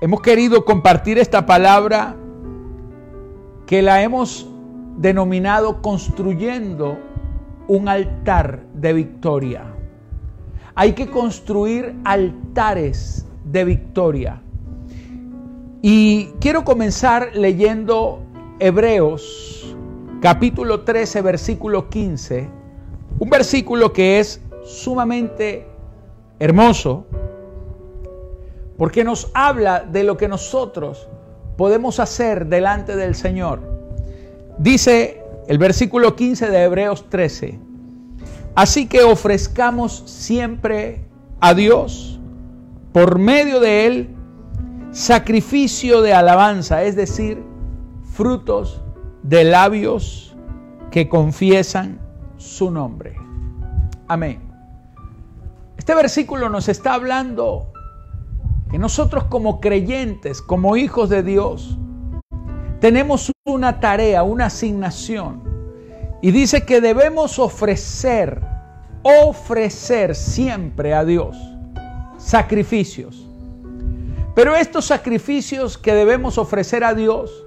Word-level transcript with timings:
Hemos 0.00 0.22
querido 0.22 0.64
compartir 0.64 1.18
esta 1.18 1.44
palabra 1.44 2.14
que 3.66 3.82
la 3.82 4.00
hemos 4.00 4.48
denominado 4.96 5.82
construyendo 5.82 6.96
un 7.66 7.88
altar 7.88 8.62
de 8.74 8.92
victoria. 8.92 9.64
Hay 10.76 10.92
que 10.92 11.08
construir 11.08 11.96
altares 12.04 13.26
de 13.42 13.64
victoria. 13.64 14.40
Y 15.82 16.26
quiero 16.38 16.64
comenzar 16.64 17.30
leyendo 17.34 18.20
Hebreos 18.60 19.76
capítulo 20.20 20.82
13, 20.82 21.22
versículo 21.22 21.88
15, 21.88 22.48
un 23.18 23.30
versículo 23.30 23.92
que 23.92 24.20
es 24.20 24.40
sumamente 24.64 25.66
hermoso, 26.38 27.04
porque 28.78 29.04
nos 29.04 29.30
habla 29.34 29.80
de 29.80 30.04
lo 30.04 30.16
que 30.16 30.28
nosotros 30.28 31.08
podemos 31.56 31.98
hacer 31.98 32.46
delante 32.46 32.96
del 32.96 33.16
Señor. 33.16 33.60
Dice 34.56 35.20
el 35.48 35.58
versículo 35.58 36.14
15 36.14 36.48
de 36.48 36.62
Hebreos 36.62 37.10
13, 37.10 37.58
así 38.54 38.86
que 38.86 39.02
ofrezcamos 39.02 40.04
siempre 40.06 41.04
a 41.40 41.52
Dios 41.54 42.20
por 42.92 43.18
medio 43.18 43.60
de 43.60 43.86
Él 43.86 44.14
sacrificio 44.92 46.00
de 46.00 46.14
alabanza, 46.14 46.84
es 46.84 46.96
decir, 46.96 47.42
frutos 48.12 48.80
de 49.22 49.44
labios 49.44 50.36
que 50.90 51.08
confiesan 51.08 52.00
su 52.36 52.70
nombre. 52.70 53.16
Amén. 54.06 54.40
Este 55.76 55.94
versículo 55.94 56.48
nos 56.48 56.68
está 56.68 56.94
hablando 56.94 57.72
que 58.70 58.78
nosotros 58.78 59.24
como 59.24 59.60
creyentes, 59.60 60.42
como 60.42 60.76
hijos 60.76 61.08
de 61.08 61.22
Dios, 61.22 61.78
tenemos 62.80 63.32
una 63.46 63.80
tarea, 63.80 64.22
una 64.22 64.46
asignación. 64.46 65.42
Y 66.20 66.30
dice 66.30 66.64
que 66.64 66.80
debemos 66.80 67.38
ofrecer, 67.38 68.40
ofrecer 69.02 70.14
siempre 70.14 70.94
a 70.94 71.04
Dios 71.04 71.36
sacrificios. 72.18 73.24
Pero 74.34 74.54
estos 74.54 74.86
sacrificios 74.86 75.78
que 75.78 75.94
debemos 75.94 76.38
ofrecer 76.38 76.84
a 76.84 76.94
Dios, 76.94 77.44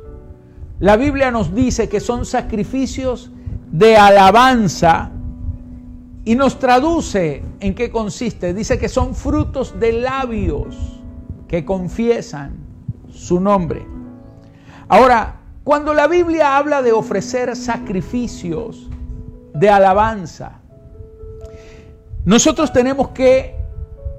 la 0.80 0.98
Biblia 0.98 1.30
nos 1.30 1.54
dice 1.54 1.88
que 1.88 2.00
son 2.00 2.26
sacrificios 2.26 3.32
de 3.72 3.96
alabanza 3.96 5.12
y 6.26 6.36
nos 6.36 6.60
traduce 6.60 7.44
en 7.60 7.76
qué 7.76 7.92
consiste. 7.92 8.54
Dice 8.54 8.80
que 8.80 8.90
son 8.90 9.16
frutos 9.16 9.80
de 9.80 9.94
labios 9.94 11.01
que 11.52 11.66
confiesan 11.66 12.54
su 13.12 13.42
nombre. 13.42 13.86
Ahora, 14.88 15.42
cuando 15.66 15.94
la 15.94 16.08
Biblia 16.08 16.56
habla 16.56 16.82
de 16.82 16.94
ofrecer 16.94 17.58
sacrificios 17.58 18.90
de 19.54 19.70
alabanza, 19.70 20.62
nosotros 22.24 22.72
tenemos 22.72 23.10
que 23.10 23.58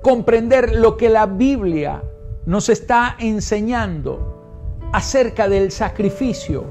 comprender 0.02 0.76
lo 0.76 0.98
que 0.98 1.08
la 1.08 1.24
Biblia 1.24 2.02
nos 2.44 2.68
está 2.68 3.16
enseñando 3.18 4.90
acerca 4.92 5.48
del 5.48 5.70
sacrificio 5.70 6.66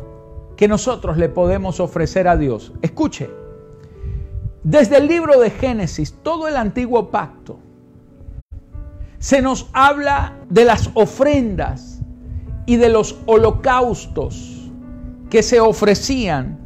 que 0.55 0.67
nosotros 0.67 1.17
le 1.17 1.27
podemos 1.27 1.79
ofrecer 1.79 2.27
a 2.27 2.37
Dios. 2.37 2.71
Escuche, 2.83 3.31
desde 4.63 4.97
el 4.97 5.07
libro 5.07 5.39
de 5.39 5.49
Génesis, 5.49 6.13
todo 6.21 6.47
el 6.47 6.55
antiguo 6.55 7.09
pacto, 7.09 7.57
se 9.21 9.43
nos 9.43 9.67
habla 9.73 10.33
de 10.49 10.65
las 10.65 10.89
ofrendas 10.95 11.99
y 12.65 12.77
de 12.77 12.89
los 12.89 13.19
holocaustos 13.27 14.71
que 15.29 15.43
se 15.43 15.59
ofrecían 15.59 16.59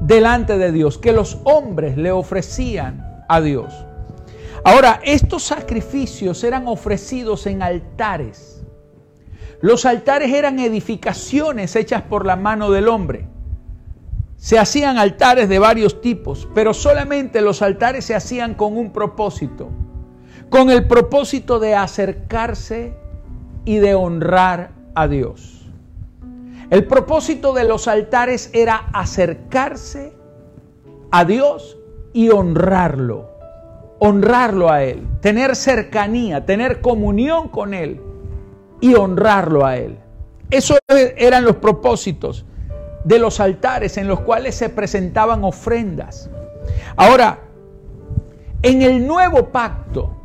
delante 0.00 0.56
de 0.56 0.70
Dios, 0.70 0.98
que 0.98 1.12
los 1.12 1.38
hombres 1.42 1.96
le 1.96 2.12
ofrecían 2.12 3.24
a 3.28 3.40
Dios. 3.40 3.74
Ahora, 4.64 5.00
estos 5.02 5.42
sacrificios 5.42 6.44
eran 6.44 6.68
ofrecidos 6.68 7.44
en 7.48 7.60
altares. 7.60 8.62
Los 9.60 9.84
altares 9.84 10.32
eran 10.32 10.60
edificaciones 10.60 11.74
hechas 11.74 12.02
por 12.02 12.24
la 12.24 12.36
mano 12.36 12.70
del 12.70 12.86
hombre. 12.86 13.26
Se 14.36 14.60
hacían 14.60 14.96
altares 14.96 15.48
de 15.48 15.58
varios 15.58 16.00
tipos, 16.00 16.48
pero 16.54 16.72
solamente 16.72 17.40
los 17.40 17.62
altares 17.62 18.04
se 18.04 18.14
hacían 18.14 18.54
con 18.54 18.76
un 18.76 18.92
propósito, 18.92 19.70
con 20.50 20.70
el 20.70 20.86
propósito 20.86 21.58
de 21.58 21.74
acercarse 21.74 22.94
y 23.64 23.78
de 23.78 23.94
honrar 23.94 24.70
a 24.94 25.08
Dios. 25.08 25.70
El 26.70 26.86
propósito 26.86 27.52
de 27.52 27.64
los 27.64 27.88
altares 27.88 28.50
era 28.52 28.88
acercarse 28.92 30.14
a 31.10 31.24
Dios 31.24 31.76
y 32.12 32.30
honrarlo, 32.30 33.30
honrarlo 33.98 34.70
a 34.70 34.82
Él, 34.82 35.06
tener 35.20 35.56
cercanía, 35.56 36.46
tener 36.46 36.80
comunión 36.80 37.48
con 37.48 37.74
Él 37.74 38.00
y 38.80 38.94
honrarlo 38.94 39.64
a 39.64 39.76
Él. 39.76 39.98
Esos 40.50 40.78
eran 40.88 41.44
los 41.44 41.56
propósitos 41.56 42.44
de 43.04 43.18
los 43.18 43.40
altares 43.40 43.98
en 43.98 44.08
los 44.08 44.20
cuales 44.20 44.54
se 44.54 44.68
presentaban 44.70 45.44
ofrendas. 45.44 46.30
Ahora, 46.96 47.40
en 48.62 48.82
el 48.82 49.06
nuevo 49.06 49.50
pacto, 49.50 50.23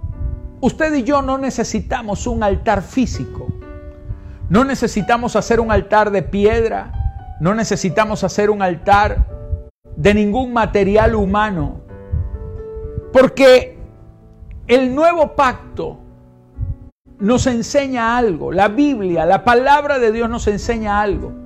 usted 0.61 0.93
y 0.93 1.03
yo 1.03 1.21
no 1.21 1.37
necesitamos 1.37 2.27
un 2.27 2.43
altar 2.43 2.81
físico. 2.81 3.47
No 4.49 4.63
necesitamos 4.63 5.35
hacer 5.35 5.59
un 5.59 5.71
altar 5.71 6.11
de 6.11 6.23
piedra. 6.23 6.91
No 7.39 7.53
necesitamos 7.53 8.23
hacer 8.23 8.49
un 8.49 8.61
altar 8.61 9.27
de 9.95 10.13
ningún 10.13 10.53
material 10.53 11.15
humano. 11.15 11.81
Porque 13.13 13.77
el 14.67 14.93
nuevo 14.93 15.35
pacto 15.35 15.99
nos 17.19 17.47
enseña 17.47 18.17
algo. 18.17 18.51
La 18.51 18.67
Biblia, 18.67 19.25
la 19.25 19.43
palabra 19.43 19.99
de 19.99 20.11
Dios 20.11 20.29
nos 20.29 20.47
enseña 20.47 21.01
algo 21.01 21.39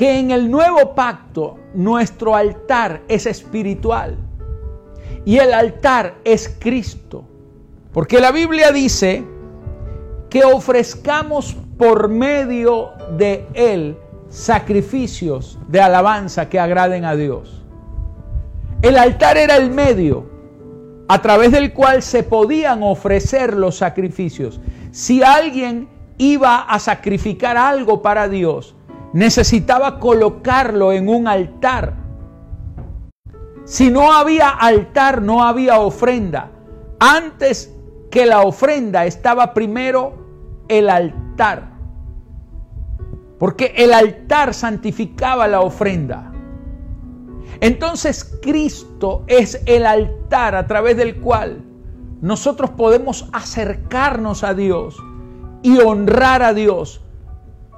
que 0.00 0.18
en 0.18 0.30
el 0.30 0.50
nuevo 0.50 0.94
pacto 0.94 1.58
nuestro 1.74 2.34
altar 2.34 3.02
es 3.06 3.26
espiritual 3.26 4.16
y 5.26 5.36
el 5.36 5.52
altar 5.52 6.14
es 6.24 6.56
Cristo. 6.58 7.29
Porque 7.92 8.20
la 8.20 8.30
Biblia 8.30 8.70
dice 8.72 9.24
que 10.28 10.44
ofrezcamos 10.44 11.56
por 11.76 12.08
medio 12.08 12.90
de 13.16 13.46
Él 13.54 13.96
sacrificios 14.28 15.58
de 15.66 15.80
alabanza 15.80 16.48
que 16.48 16.60
agraden 16.60 17.04
a 17.04 17.16
Dios. 17.16 17.62
El 18.80 18.96
altar 18.96 19.36
era 19.36 19.56
el 19.56 19.70
medio 19.70 20.30
a 21.08 21.20
través 21.20 21.50
del 21.50 21.72
cual 21.72 22.02
se 22.02 22.22
podían 22.22 22.84
ofrecer 22.84 23.54
los 23.54 23.76
sacrificios. 23.76 24.60
Si 24.92 25.22
alguien 25.24 25.88
iba 26.18 26.58
a 26.60 26.78
sacrificar 26.78 27.56
algo 27.56 28.00
para 28.00 28.28
Dios, 28.28 28.76
necesitaba 29.12 29.98
colocarlo 29.98 30.92
en 30.92 31.08
un 31.08 31.26
altar. 31.26 31.94
Si 33.64 33.90
no 33.90 34.12
había 34.12 34.50
altar, 34.50 35.20
no 35.20 35.42
había 35.42 35.80
ofrenda. 35.80 36.52
Antes 37.00 37.74
que 38.10 38.26
la 38.26 38.42
ofrenda 38.42 39.06
estaba 39.06 39.54
primero 39.54 40.14
el 40.68 40.90
altar. 40.90 41.70
Porque 43.38 43.72
el 43.76 43.92
altar 43.92 44.52
santificaba 44.52 45.48
la 45.48 45.60
ofrenda. 45.60 46.32
Entonces 47.60 48.38
Cristo 48.42 49.24
es 49.26 49.62
el 49.66 49.86
altar 49.86 50.54
a 50.54 50.66
través 50.66 50.96
del 50.96 51.20
cual 51.20 51.62
nosotros 52.20 52.70
podemos 52.70 53.28
acercarnos 53.32 54.44
a 54.44 54.54
Dios 54.54 54.96
y 55.62 55.78
honrar 55.78 56.42
a 56.42 56.54
Dios 56.54 57.02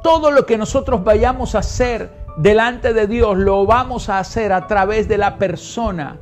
todo 0.02 0.31
lo 0.31 0.46
que 0.46 0.58
nosotros 0.58 1.05
vayamos 1.05 1.55
a 1.55 1.61
hacer 1.61 2.11
delante 2.37 2.93
de 2.93 3.06
Dios 3.06 3.37
lo 3.37 3.67
vamos 3.67 4.08
a 4.08 4.19
hacer 4.19 4.52
a 4.52 4.67
través 4.67 5.08
de 5.08 5.19
la 5.19 5.38
persona 5.38 6.19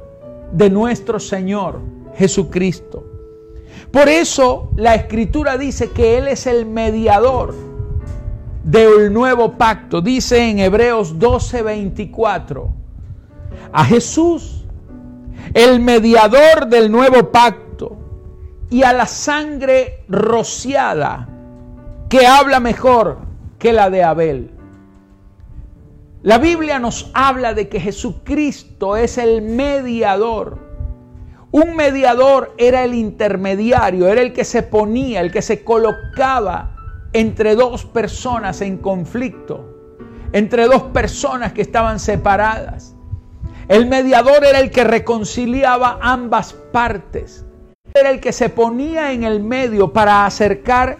de 0.53 0.69
nuestro 0.69 1.21
Señor 1.21 1.81
Jesucristo. 2.17 3.10
Por 3.93 4.09
eso 4.09 4.71
la 4.77 4.95
escritura 4.95 5.59
dice 5.59 5.91
que 5.91 6.19
Él 6.19 6.29
es 6.29 6.47
el 6.47 6.67
mediador 6.67 7.55
del 8.63 9.13
nuevo 9.13 9.53
pacto. 9.59 10.01
Dice 10.01 10.49
en 10.49 10.59
Hebreos 10.61 11.19
12:24, 11.19 12.69
a 13.73 13.85
Jesús, 13.85 14.65
el 15.55 15.81
mediador 15.81 16.69
del 16.69 16.91
nuevo 16.93 17.31
pacto, 17.33 17.97
y 18.71 18.85
a 18.85 18.93
la 18.93 19.07
sangre 19.07 20.05
rociada, 20.09 21.29
que 22.09 22.27
habla 22.27 22.61
mejor 22.61 23.19
que 23.59 23.73
la 23.73 23.91
de 23.91 24.05
Abel. 24.05 24.51
La 26.23 26.39
Biblia 26.39 26.79
nos 26.79 27.11
habla 27.15 27.55
de 27.55 27.69
que 27.69 27.81
Jesucristo 27.81 28.97
es 28.97 29.19
el 29.19 29.43
mediador. 29.43 30.70
Un 31.53 31.75
mediador 31.75 32.55
era 32.59 32.85
el 32.85 32.95
intermediario, 32.95 34.07
era 34.07 34.21
el 34.21 34.33
que 34.33 34.45
se 34.45 34.63
ponía, 34.63 35.21
el 35.21 35.33
que 35.33 35.43
se 35.43 35.65
colocaba 35.65 36.77
entre 37.13 37.57
dos 37.57 37.85
personas 37.85 38.61
en 38.61 38.79
conflicto, 38.79 39.99
entre 40.33 40.67
dos 40.67 40.85
personas 40.85 41.53
que 41.53 41.63
estaban 41.63 41.99
separadas. 41.99 42.95
El 43.67 43.87
mediador 43.87 44.45
era 44.45 44.61
el 44.61 44.71
que 44.71 44.85
reconciliaba 44.85 45.99
ambas 46.01 46.53
partes. 46.53 47.45
Era 47.95 48.11
el 48.11 48.21
que 48.21 48.33
se 48.33 48.49
ponía 48.49 49.13
en 49.13 49.25
el 49.25 49.43
medio 49.43 49.93
para 49.93 50.27
acercar 50.27 50.99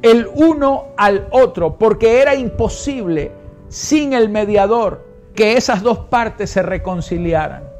el 0.00 0.26
uno 0.34 0.86
al 0.96 1.28
otro, 1.32 1.76
porque 1.76 2.22
era 2.22 2.34
imposible 2.34 3.30
sin 3.68 4.14
el 4.14 4.30
mediador 4.30 5.06
que 5.34 5.58
esas 5.58 5.82
dos 5.82 5.98
partes 5.98 6.48
se 6.48 6.62
reconciliaran. 6.62 7.71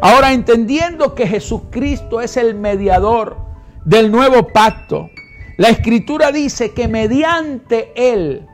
Ahora, 0.00 0.32
entendiendo 0.32 1.14
que 1.14 1.26
Jesucristo 1.26 2.20
es 2.20 2.36
el 2.36 2.54
mediador 2.54 3.36
del 3.84 4.10
nuevo 4.10 4.48
pacto, 4.48 5.10
la 5.56 5.68
escritura 5.68 6.32
dice 6.32 6.72
que 6.72 6.88
mediante 6.88 7.92
Él 7.94 8.46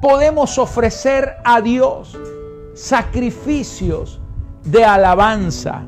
podemos 0.00 0.58
ofrecer 0.58 1.36
a 1.44 1.60
Dios 1.60 2.18
sacrificios 2.74 4.20
de 4.64 4.84
alabanza. 4.84 5.84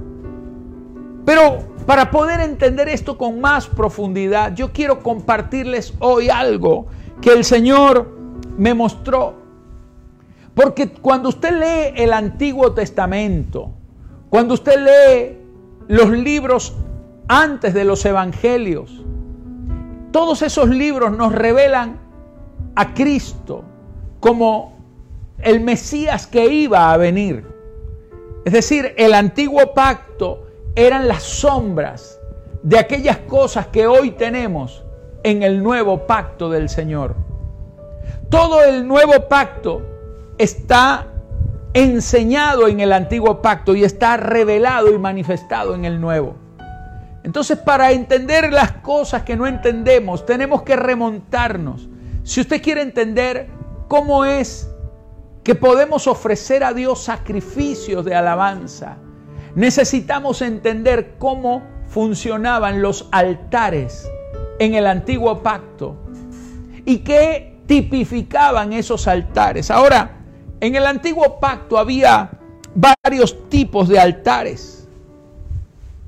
Pero 1.24 1.58
para 1.86 2.10
poder 2.10 2.40
entender 2.40 2.88
esto 2.88 3.18
con 3.18 3.40
más 3.40 3.66
profundidad, 3.66 4.54
yo 4.54 4.72
quiero 4.72 5.02
compartirles 5.02 5.94
hoy 5.98 6.28
algo 6.28 6.86
que 7.20 7.32
el 7.32 7.44
Señor 7.44 8.10
me 8.56 8.74
mostró. 8.74 9.34
Porque 10.54 10.90
cuando 10.90 11.30
usted 11.30 11.52
lee 11.52 12.02
el 12.02 12.12
Antiguo 12.12 12.72
Testamento, 12.72 13.70
cuando 14.32 14.54
usted 14.54 14.78
lee 14.78 15.36
los 15.88 16.08
libros 16.08 16.74
antes 17.28 17.74
de 17.74 17.84
los 17.84 18.02
Evangelios, 18.06 19.04
todos 20.10 20.40
esos 20.40 20.70
libros 20.70 21.14
nos 21.14 21.34
revelan 21.34 22.00
a 22.74 22.94
Cristo 22.94 23.62
como 24.20 24.78
el 25.36 25.60
Mesías 25.60 26.26
que 26.26 26.46
iba 26.46 26.94
a 26.94 26.96
venir. 26.96 27.46
Es 28.46 28.54
decir, 28.54 28.94
el 28.96 29.12
antiguo 29.12 29.74
pacto 29.74 30.46
eran 30.76 31.08
las 31.08 31.24
sombras 31.24 32.18
de 32.62 32.78
aquellas 32.78 33.18
cosas 33.18 33.66
que 33.66 33.86
hoy 33.86 34.12
tenemos 34.12 34.82
en 35.24 35.42
el 35.42 35.62
nuevo 35.62 36.06
pacto 36.06 36.48
del 36.48 36.70
Señor. 36.70 37.16
Todo 38.30 38.64
el 38.64 38.88
nuevo 38.88 39.28
pacto 39.28 39.82
está 40.38 41.11
enseñado 41.74 42.68
en 42.68 42.80
el 42.80 42.92
antiguo 42.92 43.40
pacto 43.40 43.74
y 43.74 43.84
está 43.84 44.16
revelado 44.16 44.92
y 44.92 44.98
manifestado 44.98 45.74
en 45.74 45.84
el 45.84 46.00
nuevo. 46.00 46.36
Entonces, 47.24 47.58
para 47.58 47.92
entender 47.92 48.52
las 48.52 48.72
cosas 48.72 49.22
que 49.22 49.36
no 49.36 49.46
entendemos, 49.46 50.26
tenemos 50.26 50.62
que 50.62 50.76
remontarnos. 50.76 51.88
Si 52.24 52.40
usted 52.40 52.60
quiere 52.60 52.82
entender 52.82 53.48
cómo 53.88 54.24
es 54.24 54.68
que 55.44 55.54
podemos 55.54 56.06
ofrecer 56.06 56.64
a 56.64 56.72
Dios 56.72 57.02
sacrificios 57.02 58.04
de 58.04 58.14
alabanza, 58.14 58.96
necesitamos 59.54 60.42
entender 60.42 61.14
cómo 61.18 61.62
funcionaban 61.86 62.82
los 62.82 63.08
altares 63.12 64.08
en 64.58 64.74
el 64.74 64.86
antiguo 64.86 65.42
pacto 65.42 65.96
y 66.84 66.98
qué 66.98 67.60
tipificaban 67.66 68.72
esos 68.72 69.06
altares. 69.06 69.70
Ahora, 69.70 70.21
en 70.62 70.76
el 70.76 70.86
antiguo 70.86 71.40
pacto 71.40 71.76
había 71.76 72.30
varios 72.72 73.48
tipos 73.48 73.88
de 73.88 73.98
altares. 73.98 74.86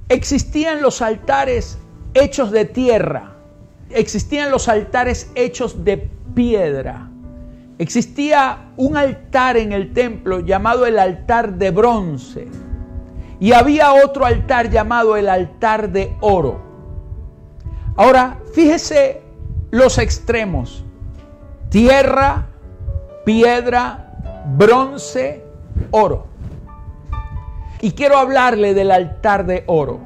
Existían 0.09 0.81
los 0.81 1.03
altares 1.03 1.77
hechos 2.15 2.53
de 2.53 2.65
tierra, 2.65 3.35
existían 3.91 4.53
los 4.53 4.69
altares 4.69 5.29
hechos 5.35 5.85
de 5.85 6.09
piedra. 6.37 7.11
Existía 7.79 8.71
un 8.77 8.97
altar 8.97 9.56
en 9.56 9.73
el 9.73 9.93
templo 9.93 10.39
llamado 10.39 10.87
el 10.87 11.00
altar 11.00 11.55
de 11.55 11.73
bronce 11.73 12.47
y 13.41 13.53
había 13.53 13.93
otro 13.93 14.25
altar 14.25 14.71
llamado 14.71 15.17
el 15.17 15.29
altar 15.29 15.91
de 15.91 16.15
oro. 16.21 16.61
Ahora, 17.97 18.39
fíjese 18.55 19.21
los 19.73 19.99
extremos. 19.99 20.85
Tierra, 21.71 22.47
piedra, 23.25 24.04
bronce, 24.44 25.44
oro. 25.91 26.26
Y 27.81 27.93
quiero 27.93 28.17
hablarle 28.17 28.75
del 28.75 28.91
altar 28.91 29.46
de 29.46 29.64
oro. 29.67 30.00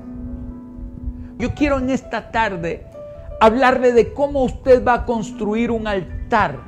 Yo 1.39 1.55
quiero 1.55 1.79
en 1.79 1.91
esta 1.91 2.31
tarde 2.31 2.87
hablarle 3.41 3.93
de 3.93 4.13
cómo 4.13 4.43
usted 4.43 4.85
va 4.85 4.95
a 4.95 5.05
construir 5.05 5.71
un 5.71 5.87
altar 5.87 6.59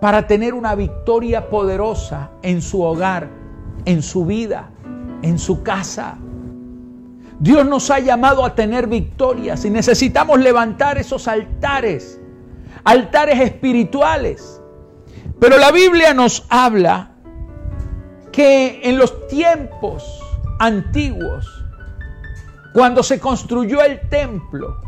para 0.00 0.26
tener 0.26 0.54
una 0.54 0.74
victoria 0.74 1.48
poderosa 1.48 2.30
en 2.42 2.60
su 2.60 2.82
hogar, 2.82 3.28
en 3.84 4.02
su 4.02 4.26
vida, 4.26 4.70
en 5.22 5.38
su 5.38 5.62
casa. 5.62 6.16
Dios 7.38 7.66
nos 7.66 7.90
ha 7.90 8.00
llamado 8.00 8.44
a 8.44 8.54
tener 8.54 8.88
victorias 8.88 9.64
y 9.64 9.70
necesitamos 9.70 10.40
levantar 10.40 10.98
esos 10.98 11.28
altares, 11.28 12.20
altares 12.84 13.40
espirituales 13.40 14.61
pero 15.42 15.58
la 15.58 15.72
Biblia 15.72 16.14
nos 16.14 16.46
habla 16.50 17.10
que 18.30 18.80
en 18.84 18.96
los 18.96 19.26
tiempos 19.26 20.22
antiguos, 20.60 21.64
cuando 22.72 23.02
se 23.02 23.18
construyó 23.18 23.82
el 23.82 24.08
templo, 24.08 24.80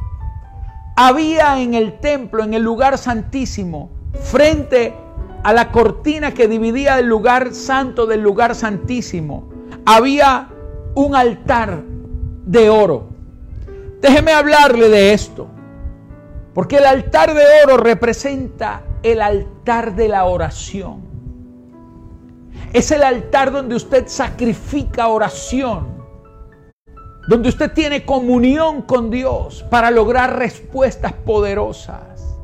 había 0.95 1.61
en 1.61 1.75
el 1.75 1.99
templo, 1.99 2.45
en 2.45 2.55
el 2.55 2.63
lugar 2.63 2.99
santísimo, 2.99 3.91
frente 4.23 4.95
a 5.43 5.53
la 5.53 5.73
cortina 5.73 6.33
que 6.33 6.47
dividía 6.47 7.01
el 7.01 7.09
lugar 7.09 7.53
santo 7.53 8.07
del 8.07 8.21
lugar 8.21 8.55
santísimo, 8.55 9.51
había 9.85 10.51
un 10.95 11.17
altar 11.17 11.83
de 12.47 12.71
oro. 12.71 13.09
Déjeme 14.01 14.31
hablarle 14.31 14.89
de 14.89 15.15
esto, 15.15 15.49
porque 16.55 16.77
el 16.77 16.87
altar 16.87 17.35
de 17.35 17.43
oro 17.65 17.77
representa 17.77 18.85
el 19.05 19.21
altar 19.21 19.95
de 19.95 20.09
la 20.09 20.25
oración. 20.25 21.03
Es 22.73 22.91
el 22.91 23.05
altar 23.05 23.53
donde 23.53 23.77
usted 23.77 24.09
sacrifica 24.09 25.09
oración, 25.09 26.03
donde 27.29 27.51
usted 27.51 27.73
tiene 27.73 28.05
comunión 28.05 28.83
con 28.83 29.11
Dios 29.11 29.63
para 29.71 29.91
lograr 29.91 30.39
respuestas 30.39 31.13
poderosas. 31.13 32.35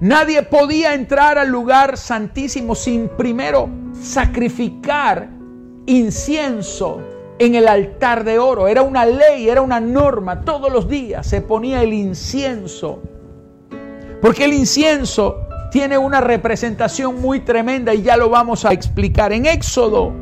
Nadie 0.00 0.42
podía 0.42 0.94
entrar 0.94 1.38
al 1.38 1.50
lugar 1.50 1.98
santísimo 1.98 2.74
sin 2.74 3.08
primero 3.08 3.68
sacrificar 3.92 5.28
incienso 5.86 7.00
en 7.38 7.54
el 7.54 7.68
altar 7.68 8.24
de 8.24 8.38
oro. 8.38 8.66
Era 8.66 8.82
una 8.82 9.04
ley, 9.04 9.48
era 9.48 9.60
una 9.60 9.78
norma. 9.78 10.40
Todos 10.40 10.72
los 10.72 10.88
días 10.88 11.26
se 11.26 11.42
ponía 11.42 11.82
el 11.82 11.92
incienso 11.92 13.02
porque 14.24 14.46
el 14.46 14.54
incienso 14.54 15.46
tiene 15.70 15.98
una 15.98 16.18
representación 16.22 17.20
muy 17.20 17.40
tremenda 17.40 17.92
y 17.92 18.00
ya 18.00 18.16
lo 18.16 18.30
vamos 18.30 18.64
a 18.64 18.72
explicar. 18.72 19.34
En 19.34 19.44
Éxodo 19.44 20.14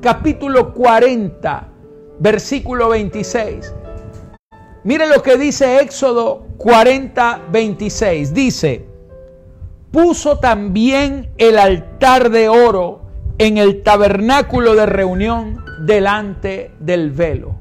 capítulo 0.00 0.72
40, 0.72 1.66
versículo 2.20 2.90
26. 2.90 3.74
Mire 4.84 5.08
lo 5.08 5.20
que 5.24 5.36
dice 5.36 5.80
Éxodo 5.80 6.46
40, 6.58 7.40
26. 7.50 8.32
Dice, 8.32 8.86
puso 9.90 10.38
también 10.38 11.32
el 11.36 11.58
altar 11.58 12.30
de 12.30 12.48
oro 12.48 13.02
en 13.38 13.58
el 13.58 13.82
tabernáculo 13.82 14.76
de 14.76 14.86
reunión 14.86 15.64
delante 15.84 16.70
del 16.78 17.10
velo. 17.10 17.56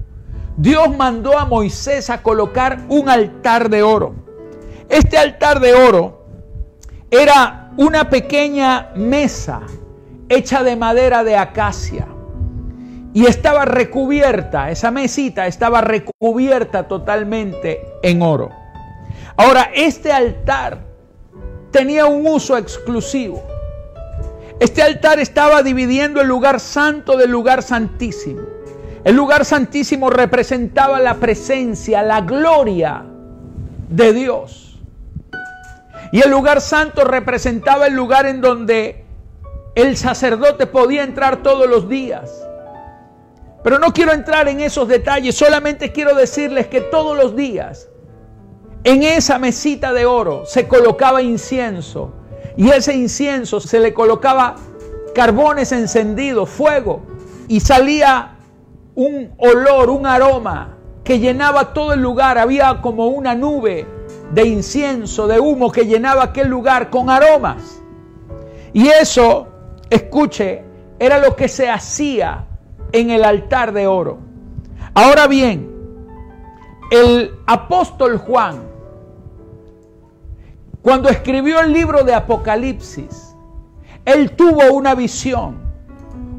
Dios 0.55 0.95
mandó 0.95 1.39
a 1.39 1.45
Moisés 1.45 2.11
a 2.11 2.21
colocar 2.21 2.85
un 2.89 3.09
altar 3.09 3.71
de 3.71 3.81
oro. 3.81 4.28
Este 4.89 5.17
altar 5.17 5.59
de 5.59 5.73
oro 5.73 6.25
era 7.11 7.71
una 7.77 8.09
pequeña 8.09 8.89
mesa 8.95 9.61
hecha 10.27 10.63
de 10.63 10.75
madera 10.75 11.23
de 11.23 11.37
acacia 11.37 12.07
y 13.13 13.25
estaba 13.25 13.65
recubierta, 13.65 14.69
esa 14.69 14.91
mesita 14.91 15.47
estaba 15.47 15.81
recubierta 15.81 16.87
totalmente 16.87 17.81
en 18.03 18.21
oro. 18.21 18.49
Ahora, 19.35 19.71
este 19.73 20.11
altar 20.11 20.79
tenía 21.71 22.05
un 22.05 22.27
uso 22.27 22.57
exclusivo. 22.57 23.43
Este 24.59 24.83
altar 24.83 25.19
estaba 25.19 25.63
dividiendo 25.63 26.21
el 26.21 26.27
lugar 26.27 26.59
santo 26.59 27.15
del 27.17 27.31
lugar 27.31 27.63
santísimo. 27.63 28.41
El 29.03 29.15
lugar 29.15 29.45
santísimo 29.45 30.09
representaba 30.09 30.99
la 30.99 31.15
presencia, 31.15 32.03
la 32.03 32.21
gloria 32.21 33.05
de 33.87 34.13
Dios. 34.13 34.68
Y 36.11 36.21
el 36.21 36.31
lugar 36.31 36.61
santo 36.61 37.03
representaba 37.03 37.87
el 37.87 37.93
lugar 37.93 38.25
en 38.25 38.41
donde 38.41 39.05
el 39.75 39.95
sacerdote 39.97 40.65
podía 40.65 41.03
entrar 41.03 41.43
todos 41.43 41.69
los 41.69 41.87
días. 41.87 42.45
Pero 43.63 43.77
no 43.77 43.93
quiero 43.93 44.13
entrar 44.13 44.47
en 44.47 44.61
esos 44.61 44.87
detalles, 44.87 45.35
solamente 45.35 45.91
quiero 45.91 46.15
decirles 46.15 46.67
que 46.67 46.81
todos 46.81 47.17
los 47.17 47.35
días 47.35 47.89
En 48.85 49.03
esa 49.03 49.37
mesita 49.39 49.91
de 49.91 50.05
oro 50.05 50.45
se 50.45 50.67
colocaba 50.67 51.21
incienso 51.21 52.13
y 52.55 52.69
ese 52.69 52.95
incienso 52.95 53.59
se 53.59 53.79
le 53.79 53.93
colocaba 53.93 54.55
carbones 55.13 55.73
encendidos, 55.73 56.49
fuego, 56.49 57.01
y 57.49 57.59
salía 57.59 58.37
un 58.95 59.33
olor, 59.37 59.89
un 59.89 60.05
aroma 60.05 60.77
que 61.03 61.19
llenaba 61.19 61.73
todo 61.73 61.93
el 61.93 62.01
lugar. 62.01 62.37
Había 62.37 62.81
como 62.81 63.07
una 63.07 63.35
nube 63.35 63.85
de 64.31 64.45
incienso, 64.45 65.27
de 65.27 65.39
humo 65.39 65.71
que 65.71 65.85
llenaba 65.85 66.23
aquel 66.23 66.47
lugar 66.47 66.89
con 66.89 67.09
aromas. 67.09 67.81
Y 68.73 68.87
eso, 68.87 69.47
escuche, 69.89 70.63
era 70.99 71.17
lo 71.17 71.35
que 71.35 71.47
se 71.47 71.69
hacía 71.69 72.45
en 72.91 73.09
el 73.09 73.23
altar 73.23 73.71
de 73.73 73.87
oro. 73.87 74.19
Ahora 74.93 75.27
bien, 75.27 75.69
el 76.91 77.33
apóstol 77.45 78.17
Juan, 78.17 78.63
cuando 80.81 81.09
escribió 81.09 81.59
el 81.59 81.73
libro 81.73 82.03
de 82.03 82.13
Apocalipsis, 82.13 83.35
él 84.05 84.31
tuvo 84.31 84.73
una 84.73 84.95
visión, 84.95 85.57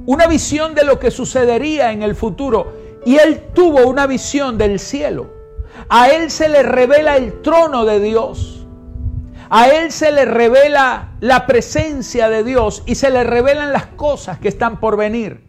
una 0.07 0.27
visión 0.27 0.75
de 0.75 0.85
lo 0.85 0.99
que 0.99 1.11
sucedería 1.11 1.93
en 1.93 2.03
el 2.03 2.15
futuro, 2.15 2.73
y 3.05 3.17
él 3.17 3.43
tuvo 3.55 3.87
una 3.89 4.07
visión 4.07 4.59
del 4.59 4.79
cielo. 4.79 5.40
A 5.89 6.09
él 6.09 6.31
se 6.31 6.49
le 6.49 6.63
revela 6.63 7.17
el 7.17 7.41
trono 7.43 7.85
de 7.85 8.01
Dios. 8.01 8.67
A 9.49 9.69
él 9.69 9.91
se 9.91 10.13
le 10.13 10.25
revela 10.25 11.09
la 11.21 11.47
presencia 11.47 12.29
de 12.29 12.45
Dios 12.45 12.85
y 12.87 12.95
se 12.95 13.11
le 13.11 13.25
revelan 13.25 13.73
las 13.73 13.87
cosas 13.87 14.39
que 14.39 14.49
están 14.49 14.79
por 14.79 14.97
venir. 14.97 15.43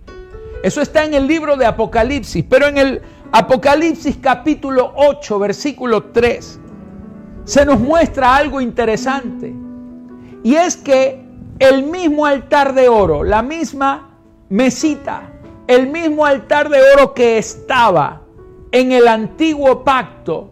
Eso 0.63 0.81
está 0.81 1.05
en 1.05 1.13
el 1.13 1.27
libro 1.27 1.55
de 1.55 1.65
Apocalipsis, 1.65 2.45
pero 2.49 2.67
en 2.67 2.77
el 2.77 3.01
Apocalipsis 3.31 4.17
capítulo 4.21 4.91
8, 4.95 5.39
versículo 5.39 6.03
3, 6.05 6.59
se 7.43 7.65
nos 7.65 7.79
muestra 7.79 8.35
algo 8.35 8.59
interesante. 8.59 9.53
Y 10.43 10.55
es 10.55 10.77
que 10.77 11.23
el 11.59 11.83
mismo 11.83 12.25
altar 12.25 12.73
de 12.73 12.89
oro, 12.89 13.23
la 13.23 13.41
misma 13.41 14.17
mesita, 14.49 15.31
el 15.67 15.87
mismo 15.87 16.25
altar 16.25 16.69
de 16.69 16.79
oro 16.95 17.13
que 17.13 17.37
estaba 17.37 18.20
en 18.71 18.91
el 18.91 19.07
antiguo 19.07 19.83
pacto, 19.83 20.51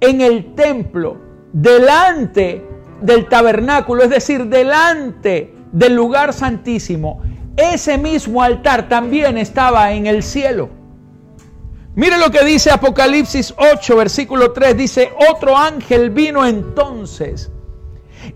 en 0.00 0.20
el 0.20 0.54
templo, 0.54 1.18
delante 1.52 2.66
del 3.00 3.28
tabernáculo, 3.28 4.04
es 4.04 4.10
decir, 4.10 4.46
delante 4.46 5.54
del 5.72 5.94
lugar 5.94 6.32
santísimo, 6.32 7.22
ese 7.56 7.98
mismo 7.98 8.42
altar 8.42 8.88
también 8.88 9.36
estaba 9.38 9.92
en 9.92 10.06
el 10.06 10.22
cielo. 10.22 10.70
Mire 11.94 12.16
lo 12.18 12.30
que 12.30 12.42
dice 12.44 12.70
Apocalipsis 12.70 13.54
8, 13.58 13.96
versículo 13.96 14.52
3. 14.52 14.76
Dice, 14.76 15.12
otro 15.30 15.56
ángel 15.56 16.08
vino 16.08 16.46
entonces 16.46 17.50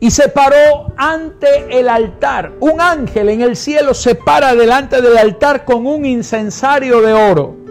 y 0.01 0.11
se 0.11 0.29
paró 0.29 0.93
ante 0.97 1.79
el 1.79 1.89
altar. 1.89 2.53
Un 2.61 2.81
ángel 2.81 3.31
en 3.31 3.41
el 3.41 3.57
cielo 3.57 3.95
se 3.95 4.15
para 4.15 4.55
delante 4.55 5.01
del 5.01 5.17
altar 5.17 5.65
con 5.65 5.87
un 5.87 6.05
incensario 6.05 7.01
de 7.01 7.13
oro. 7.13 7.66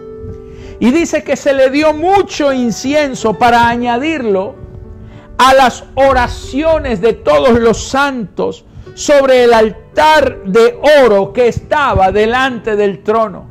Y 0.78 0.90
dice 0.90 1.24
que 1.24 1.36
se 1.36 1.54
le 1.54 1.70
dio 1.70 1.92
mucho 1.92 2.52
incienso 2.52 3.34
para 3.34 3.68
añadirlo 3.68 4.54
a 5.38 5.54
las 5.54 5.84
oraciones 5.94 7.00
de 7.00 7.12
todos 7.12 7.58
los 7.58 7.88
santos 7.88 8.64
sobre 8.94 9.44
el 9.44 9.52
altar 9.52 10.44
de 10.44 10.78
oro 11.02 11.32
que 11.32 11.48
estaba 11.48 12.12
delante 12.12 12.76
del 12.76 13.02
trono. 13.02 13.50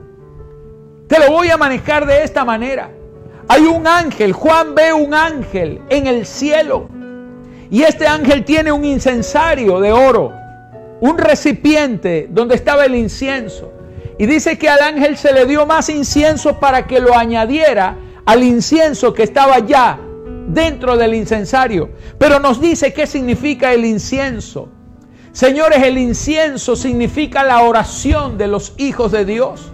Te 1.07 1.19
lo 1.19 1.31
voy 1.31 1.49
a 1.49 1.57
manejar 1.57 2.05
de 2.05 2.23
esta 2.23 2.43
manera. 2.43 2.89
Hay 3.47 3.61
un 3.61 3.85
ángel, 3.85 4.33
Juan 4.33 4.73
ve 4.73 4.91
un 4.91 5.13
ángel 5.13 5.81
en 5.89 6.07
el 6.07 6.25
cielo. 6.25 6.89
Y 7.69 7.83
este 7.83 8.07
ángel 8.07 8.43
tiene 8.43 8.71
un 8.71 8.83
incensario 8.85 9.79
de 9.79 9.91
oro, 9.91 10.33
un 11.01 11.17
recipiente 11.17 12.27
donde 12.29 12.55
estaba 12.55 12.85
el 12.85 12.95
incienso. 12.95 13.71
Y 14.17 14.25
dice 14.25 14.57
que 14.57 14.69
al 14.69 14.81
ángel 14.81 15.17
se 15.17 15.33
le 15.33 15.45
dio 15.45 15.65
más 15.65 15.89
incienso 15.89 16.59
para 16.59 16.87
que 16.87 16.99
lo 16.99 17.17
añadiera 17.17 17.97
al 18.25 18.43
incienso 18.43 19.13
que 19.13 19.23
estaba 19.23 19.59
ya 19.59 19.99
dentro 20.47 20.97
del 20.97 21.13
incensario. 21.13 21.89
Pero 22.17 22.39
nos 22.39 22.61
dice 22.61 22.93
qué 22.93 23.07
significa 23.07 23.73
el 23.73 23.85
incienso. 23.85 24.69
Señores, 25.31 25.83
el 25.83 25.97
incienso 25.97 26.75
significa 26.75 27.43
la 27.43 27.61
oración 27.63 28.37
de 28.37 28.47
los 28.47 28.73
hijos 28.77 29.11
de 29.11 29.25
Dios. 29.25 29.73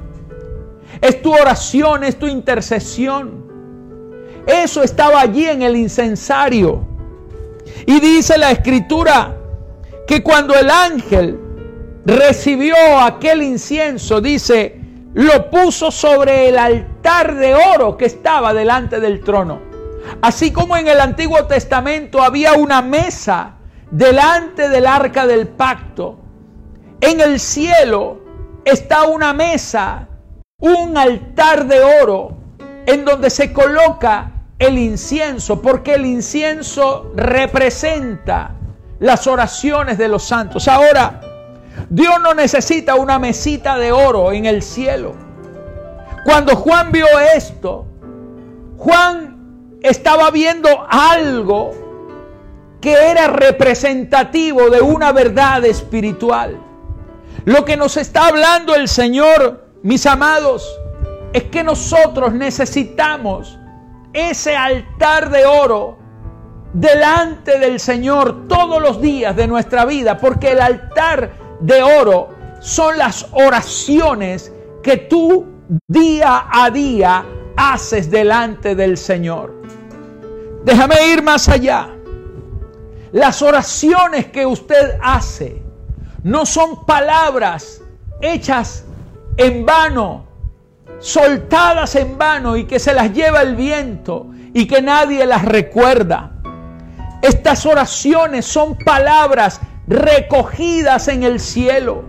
Es 1.02 1.22
tu 1.22 1.32
oración, 1.32 2.04
es 2.04 2.18
tu 2.18 2.28
intercesión. 2.28 3.46
Eso 4.48 4.82
estaba 4.82 5.22
allí 5.22 5.46
en 5.46 5.62
el 5.62 5.76
incensario. 5.76 6.88
Y 7.86 8.00
dice 8.00 8.40
la 8.40 8.52
escritura 8.52 9.38
que 10.08 10.24
cuando 10.24 10.56
el 10.56 10.70
ángel 10.70 11.40
recibió 12.06 12.76
aquel 13.00 13.44
incienso, 13.44 14.22
dice, 14.22 14.80
lo 15.14 15.50
puso 15.50 15.92
sobre 15.92 16.50
el 16.50 16.58
altar 16.58 17.36
de 17.36 17.54
oro 17.54 17.98
que 17.98 18.06
estaba 18.06 18.54
delante 18.54 19.00
del 19.00 19.24
trono. 19.24 19.60
Así 20.22 20.52
como 20.52 20.78
en 20.78 20.88
el 20.88 21.00
Antiguo 21.00 21.46
Testamento 21.46 22.22
había 22.22 22.54
una 22.54 22.82
mesa 22.82 23.56
delante 23.92 24.70
del 24.70 24.88
arca 24.88 25.28
del 25.28 25.48
pacto. 25.48 26.18
En 27.02 27.20
el 27.20 27.40
cielo 27.40 28.22
está 28.66 29.04
una 29.04 29.34
mesa, 29.34 30.08
un 30.60 30.98
altar 30.98 31.68
de 31.68 31.82
oro, 31.82 32.38
en 32.86 33.06
donde 33.06 33.30
se 33.30 33.52
coloca 33.54 34.32
el 34.58 34.78
incienso, 34.78 35.62
porque 35.62 35.96
el 35.96 36.06
incienso 36.06 37.12
representa 37.16 38.56
las 39.00 39.28
oraciones 39.28 39.98
de 39.98 40.08
los 40.08 40.24
santos. 40.24 40.68
Ahora, 40.68 41.22
Dios 41.90 42.16
no 42.22 42.34
necesita 42.34 42.96
una 42.96 43.20
mesita 43.20 43.78
de 43.78 43.92
oro 43.92 44.32
en 44.32 44.46
el 44.46 44.62
cielo. 44.62 45.16
Cuando 46.24 46.56
Juan 46.56 46.92
vio 46.92 47.08
esto, 47.36 47.86
Juan 48.78 49.78
estaba 49.82 50.32
viendo 50.32 50.70
algo 50.90 51.72
que 52.80 52.94
era 52.94 53.28
representativo 53.28 54.70
de 54.70 54.82
una 54.82 55.12
verdad 55.12 55.64
espiritual. 55.66 56.60
Lo 57.46 57.66
que 57.66 57.78
nos 57.78 57.98
está 57.98 58.28
hablando 58.28 58.76
el 58.76 58.88
Señor, 58.88 59.66
mis 59.84 60.06
amados, 60.06 60.68
es 61.34 61.44
que 61.44 61.64
nosotros 61.64 62.34
necesitamos 62.34 63.58
ese 64.14 64.56
altar 64.56 65.30
de 65.30 65.46
oro 65.46 65.98
delante 66.74 67.60
del 67.60 67.80
Señor 67.80 68.48
todos 68.48 68.82
los 68.82 69.02
días 69.02 69.36
de 69.36 69.48
nuestra 69.48 69.86
vida, 69.86 70.18
porque 70.18 70.52
el 70.52 70.62
altar 70.62 71.32
de 71.62 71.82
oro 71.82 72.30
son 72.60 72.98
las 72.98 73.28
oraciones 73.32 74.52
que 74.84 74.98
tú 74.98 75.46
día 75.88 76.48
a 76.52 76.70
día 76.70 77.26
haces 77.56 78.10
delante 78.10 78.76
del 78.76 78.98
Señor. 78.98 79.62
Déjame 80.64 80.96
ir 81.08 81.24
más 81.24 81.50
allá. 81.50 81.90
Las 83.12 83.42
oraciones 83.42 84.28
que 84.28 84.46
usted 84.46 84.98
hace 85.02 85.62
no 86.24 86.46
son 86.46 86.86
palabras 86.86 87.82
hechas 88.22 88.86
en 89.38 89.66
vano, 89.66 90.26
soltadas 91.00 91.96
en 91.96 92.18
vano 92.18 92.56
y 92.58 92.66
que 92.66 92.80
se 92.80 92.94
las 92.94 93.12
lleva 93.12 93.42
el 93.42 93.56
viento 93.56 94.28
y 94.54 94.68
que 94.68 94.82
nadie 94.82 95.26
las 95.26 95.44
recuerda. 95.44 96.32
Estas 97.22 97.66
oraciones 97.66 98.46
son 98.46 98.78
palabras 98.78 99.62
recogidas 99.88 101.08
en 101.08 101.24
el 101.24 101.40
cielo. 101.40 102.04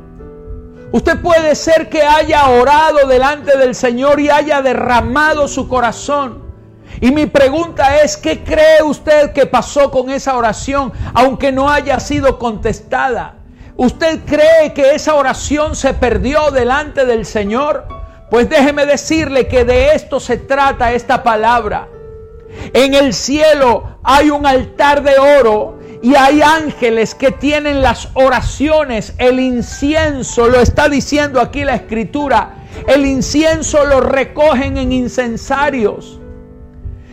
Usted 0.93 1.21
puede 1.21 1.55
ser 1.55 1.89
que 1.89 2.03
haya 2.03 2.49
orado 2.49 3.07
delante 3.09 3.57
del 3.57 3.75
Señor 3.75 4.21
y 4.21 4.29
haya 4.29 4.61
derramado 4.61 5.49
su 5.49 5.69
corazón 5.69 6.43
y 7.01 7.11
mi 7.11 7.27
pregunta 7.27 8.03
es, 8.03 8.17
¿qué 8.17 8.45
cree 8.45 8.83
usted 8.83 9.33
que 9.33 9.47
pasó 9.47 9.91
con 9.91 10.11
esa 10.11 10.37
oración, 10.37 10.93
aunque 11.15 11.53
no 11.53 11.71
haya 11.71 11.99
sido 12.01 12.39
contestada? 12.39 13.37
¿Usted 13.77 14.21
cree 14.27 14.73
que 14.75 14.95
esa 14.95 15.15
oración 15.15 15.75
se 15.75 15.95
perdió 15.95 16.51
delante 16.51 17.05
del 17.05 17.25
Señor? 17.25 17.89
Pues 18.31 18.49
déjeme 18.49 18.87
decirle 18.87 19.49
que 19.49 19.65
de 19.65 19.95
esto 19.95 20.21
se 20.21 20.37
trata 20.37 20.93
esta 20.93 21.23
palabra. 21.23 21.89
En 22.73 22.95
el 22.95 23.15
cielo 23.15 23.99
hay 24.03 24.31
un 24.31 24.47
altar 24.47 25.03
de 25.03 25.19
oro 25.19 25.81
y 26.03 26.17
hay 26.17 26.43
ángeles 26.43 27.15
que 27.15 27.31
tienen 27.31 27.81
las 27.81 28.09
oraciones, 28.15 29.15
el 29.19 29.39
incienso, 29.39 30.49
lo 30.49 30.61
está 30.61 30.89
diciendo 30.89 31.41
aquí 31.41 31.63
la 31.63 31.77
escritura, 31.77 32.57
el 32.89 33.07
incienso 33.07 33.85
lo 33.85 34.01
recogen 34.01 34.77
en 34.79 34.91
incensarios. 34.91 36.19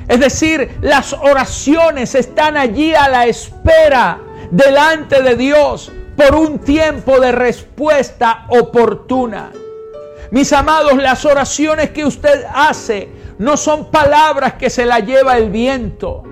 Es 0.08 0.20
decir, 0.20 0.72
las 0.82 1.14
oraciones 1.14 2.16
están 2.16 2.58
allí 2.58 2.96
a 2.96 3.08
la 3.10 3.28
espera 3.28 4.20
delante 4.50 5.22
de 5.22 5.36
Dios 5.36 5.92
por 6.16 6.34
un 6.34 6.58
tiempo 6.58 7.20
de 7.20 7.32
respuesta 7.32 8.46
oportuna. 8.50 9.52
Mis 10.32 10.52
amados, 10.52 10.96
las 10.98 11.26
oraciones 11.26 11.92
que 11.92 12.06
usted 12.06 12.44
hace 12.52 13.08
no 13.38 13.56
son 13.56 13.92
palabras 13.92 14.54
que 14.56 14.72
se 14.72 14.88
la 14.88 15.00
lleva 15.00 15.38
el 15.38 15.52
viento. 15.52 16.24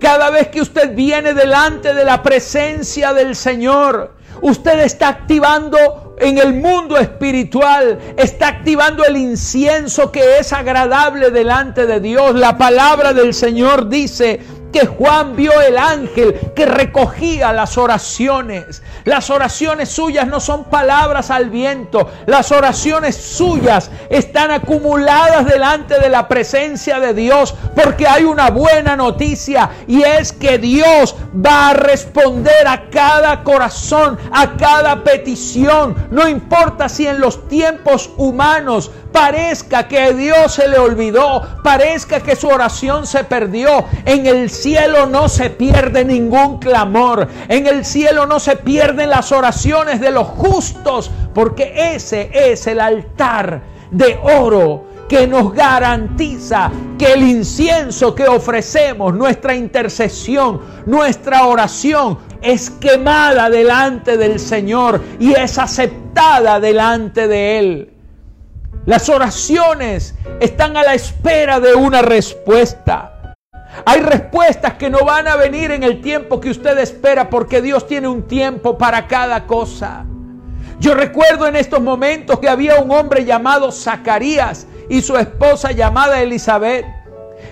Cada 0.00 0.30
vez 0.30 0.48
que 0.48 0.60
usted 0.60 0.94
viene 0.94 1.34
delante 1.34 1.94
de 1.94 2.04
la 2.04 2.22
presencia 2.22 3.12
del 3.12 3.34
Señor, 3.36 4.14
usted 4.42 4.80
está 4.80 5.08
activando 5.08 6.14
en 6.18 6.38
el 6.38 6.54
mundo 6.54 6.96
espiritual, 6.96 7.98
está 8.16 8.48
activando 8.48 9.04
el 9.04 9.16
incienso 9.16 10.12
que 10.12 10.38
es 10.38 10.52
agradable 10.52 11.30
delante 11.30 11.86
de 11.86 12.00
Dios. 12.00 12.34
La 12.34 12.56
palabra 12.56 13.12
del 13.12 13.34
Señor 13.34 13.88
dice, 13.88 14.40
que 14.74 14.86
Juan 14.86 15.36
vio 15.36 15.52
el 15.60 15.78
ángel 15.78 16.52
que 16.56 16.66
recogía 16.66 17.52
las 17.52 17.78
oraciones. 17.78 18.82
Las 19.04 19.30
oraciones 19.30 19.88
suyas 19.88 20.26
no 20.26 20.40
son 20.40 20.64
palabras 20.64 21.30
al 21.30 21.48
viento. 21.48 22.10
Las 22.26 22.50
oraciones 22.50 23.14
suyas 23.14 23.92
están 24.10 24.50
acumuladas 24.50 25.46
delante 25.46 26.00
de 26.00 26.08
la 26.08 26.26
presencia 26.26 26.98
de 26.98 27.14
Dios 27.14 27.54
porque 27.76 28.08
hay 28.08 28.24
una 28.24 28.50
buena 28.50 28.96
noticia 28.96 29.70
y 29.86 30.02
es 30.02 30.32
que 30.32 30.58
Dios 30.58 31.14
va 31.34 31.68
a 31.68 31.74
responder 31.74 32.66
a 32.66 32.90
cada 32.90 33.44
corazón, 33.44 34.18
a 34.32 34.56
cada 34.56 35.04
petición. 35.04 36.08
No 36.10 36.26
importa 36.28 36.88
si 36.88 37.06
en 37.06 37.20
los 37.20 37.46
tiempos 37.46 38.10
humanos 38.16 38.90
parezca 39.14 39.86
que 39.86 40.12
Dios 40.12 40.54
se 40.54 40.66
le 40.66 40.76
olvidó, 40.76 41.40
parezca 41.62 42.18
que 42.18 42.34
su 42.34 42.48
oración 42.48 43.06
se 43.06 43.22
perdió. 43.22 43.84
En 44.04 44.26
el 44.26 44.50
cielo 44.64 45.04
no 45.04 45.28
se 45.28 45.50
pierde 45.50 46.06
ningún 46.06 46.58
clamor, 46.58 47.28
en 47.48 47.66
el 47.66 47.84
cielo 47.84 48.24
no 48.24 48.40
se 48.40 48.56
pierden 48.56 49.10
las 49.10 49.30
oraciones 49.30 50.00
de 50.00 50.10
los 50.10 50.26
justos, 50.26 51.10
porque 51.34 51.94
ese 51.94 52.30
es 52.32 52.66
el 52.66 52.80
altar 52.80 53.60
de 53.90 54.18
oro 54.22 54.86
que 55.06 55.26
nos 55.26 55.52
garantiza 55.52 56.70
que 56.98 57.12
el 57.12 57.24
incienso 57.24 58.14
que 58.14 58.26
ofrecemos, 58.26 59.12
nuestra 59.12 59.54
intercesión, 59.54 60.62
nuestra 60.86 61.44
oración, 61.44 62.18
es 62.40 62.70
quemada 62.70 63.50
delante 63.50 64.16
del 64.16 64.40
Señor 64.40 64.98
y 65.20 65.34
es 65.34 65.58
aceptada 65.58 66.58
delante 66.58 67.28
de 67.28 67.58
Él. 67.58 67.92
Las 68.86 69.10
oraciones 69.10 70.14
están 70.40 70.78
a 70.78 70.84
la 70.84 70.94
espera 70.94 71.60
de 71.60 71.74
una 71.74 72.00
respuesta. 72.00 73.13
Hay 73.84 74.00
respuestas 74.00 74.74
que 74.74 74.90
no 74.90 75.04
van 75.04 75.26
a 75.28 75.36
venir 75.36 75.70
en 75.70 75.82
el 75.82 76.00
tiempo 76.00 76.40
que 76.40 76.50
usted 76.50 76.78
espera 76.78 77.28
porque 77.28 77.60
Dios 77.60 77.86
tiene 77.86 78.08
un 78.08 78.26
tiempo 78.26 78.78
para 78.78 79.06
cada 79.06 79.46
cosa. 79.46 80.04
Yo 80.80 80.94
recuerdo 80.94 81.46
en 81.46 81.56
estos 81.56 81.80
momentos 81.80 82.38
que 82.40 82.48
había 82.48 82.78
un 82.80 82.90
hombre 82.90 83.24
llamado 83.24 83.72
Zacarías 83.72 84.66
y 84.88 85.02
su 85.02 85.16
esposa 85.16 85.72
llamada 85.72 86.20
Elizabeth. 86.20 86.84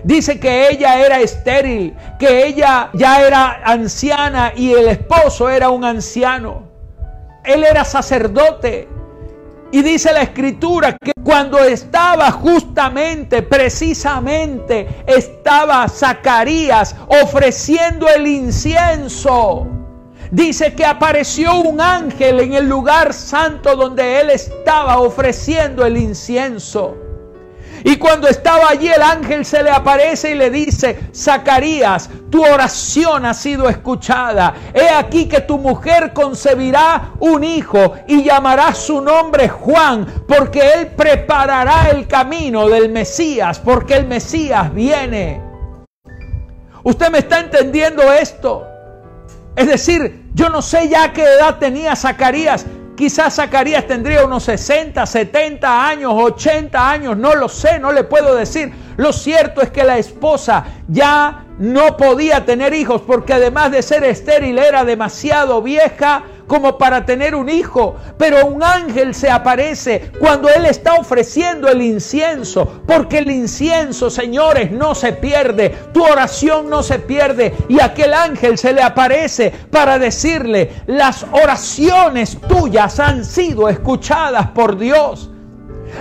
Dice 0.04 0.40
que 0.40 0.68
ella 0.68 0.98
era 1.04 1.20
estéril, 1.20 1.94
que 2.18 2.46
ella 2.46 2.90
ya 2.92 3.20
era 3.24 3.60
anciana 3.64 4.52
y 4.56 4.72
el 4.72 4.88
esposo 4.88 5.48
era 5.48 5.70
un 5.70 5.84
anciano. 5.84 6.64
Él 7.44 7.64
era 7.64 7.84
sacerdote. 7.84 8.88
Y 9.72 9.82
dice 9.82 10.12
la 10.12 10.20
escritura 10.20 10.94
que 11.02 11.12
cuando 11.24 11.58
estaba 11.58 12.30
justamente, 12.30 13.40
precisamente, 13.40 14.86
estaba 15.06 15.88
Zacarías 15.88 16.94
ofreciendo 17.22 18.06
el 18.06 18.26
incienso. 18.26 19.66
Dice 20.30 20.74
que 20.74 20.84
apareció 20.84 21.54
un 21.60 21.80
ángel 21.80 22.40
en 22.40 22.52
el 22.52 22.68
lugar 22.68 23.14
santo 23.14 23.74
donde 23.74 24.20
él 24.20 24.28
estaba 24.30 24.98
ofreciendo 24.98 25.86
el 25.86 25.96
incienso. 25.96 26.94
Y 27.84 27.96
cuando 27.96 28.28
estaba 28.28 28.68
allí 28.68 28.88
el 28.88 29.02
ángel 29.02 29.44
se 29.44 29.62
le 29.62 29.70
aparece 29.70 30.32
y 30.32 30.34
le 30.34 30.50
dice, 30.50 30.98
Zacarías, 31.14 32.08
tu 32.30 32.44
oración 32.44 33.26
ha 33.26 33.34
sido 33.34 33.68
escuchada. 33.68 34.54
He 34.72 34.88
aquí 34.88 35.26
que 35.26 35.40
tu 35.40 35.58
mujer 35.58 36.12
concebirá 36.12 37.12
un 37.20 37.44
hijo 37.44 37.94
y 38.06 38.22
llamará 38.22 38.74
su 38.74 39.00
nombre 39.00 39.48
Juan, 39.48 40.06
porque 40.28 40.60
él 40.74 40.86
preparará 40.88 41.90
el 41.90 42.06
camino 42.06 42.68
del 42.68 42.90
Mesías, 42.90 43.58
porque 43.58 43.96
el 43.96 44.06
Mesías 44.06 44.72
viene. 44.72 45.40
¿Usted 46.84 47.10
me 47.10 47.18
está 47.18 47.40
entendiendo 47.40 48.02
esto? 48.12 48.66
Es 49.54 49.66
decir, 49.66 50.30
yo 50.34 50.48
no 50.48 50.62
sé 50.62 50.88
ya 50.88 51.12
qué 51.12 51.22
edad 51.22 51.58
tenía 51.58 51.94
Zacarías, 51.94 52.66
Quizás 53.02 53.34
Zacarías 53.34 53.84
tendría 53.88 54.24
unos 54.24 54.44
60, 54.44 55.04
70 55.04 55.88
años, 55.88 56.12
80 56.14 56.88
años, 56.88 57.16
no 57.16 57.34
lo 57.34 57.48
sé, 57.48 57.80
no 57.80 57.90
le 57.90 58.04
puedo 58.04 58.36
decir. 58.36 58.72
Lo 58.96 59.12
cierto 59.12 59.60
es 59.60 59.70
que 59.70 59.82
la 59.82 59.98
esposa 59.98 60.66
ya 60.86 61.46
no 61.58 61.96
podía 61.96 62.44
tener 62.44 62.72
hijos 62.72 63.02
porque 63.04 63.32
además 63.32 63.72
de 63.72 63.82
ser 63.82 64.04
estéril 64.04 64.56
era 64.56 64.84
demasiado 64.84 65.60
vieja 65.62 66.22
como 66.52 66.76
para 66.76 67.06
tener 67.06 67.34
un 67.34 67.48
hijo. 67.48 67.96
Pero 68.18 68.44
un 68.44 68.62
ángel 68.62 69.14
se 69.14 69.30
aparece 69.30 70.12
cuando 70.20 70.50
él 70.50 70.66
está 70.66 70.96
ofreciendo 70.96 71.66
el 71.70 71.80
incienso. 71.80 72.82
Porque 72.86 73.18
el 73.18 73.30
incienso, 73.30 74.10
señores, 74.10 74.70
no 74.70 74.94
se 74.94 75.14
pierde. 75.14 75.70
Tu 75.94 76.04
oración 76.04 76.68
no 76.68 76.82
se 76.82 76.98
pierde. 76.98 77.54
Y 77.70 77.80
aquel 77.80 78.12
ángel 78.12 78.58
se 78.58 78.74
le 78.74 78.82
aparece 78.82 79.50
para 79.70 79.98
decirle, 79.98 80.72
las 80.86 81.24
oraciones 81.32 82.36
tuyas 82.46 83.00
han 83.00 83.24
sido 83.24 83.70
escuchadas 83.70 84.48
por 84.48 84.76
Dios. 84.76 85.31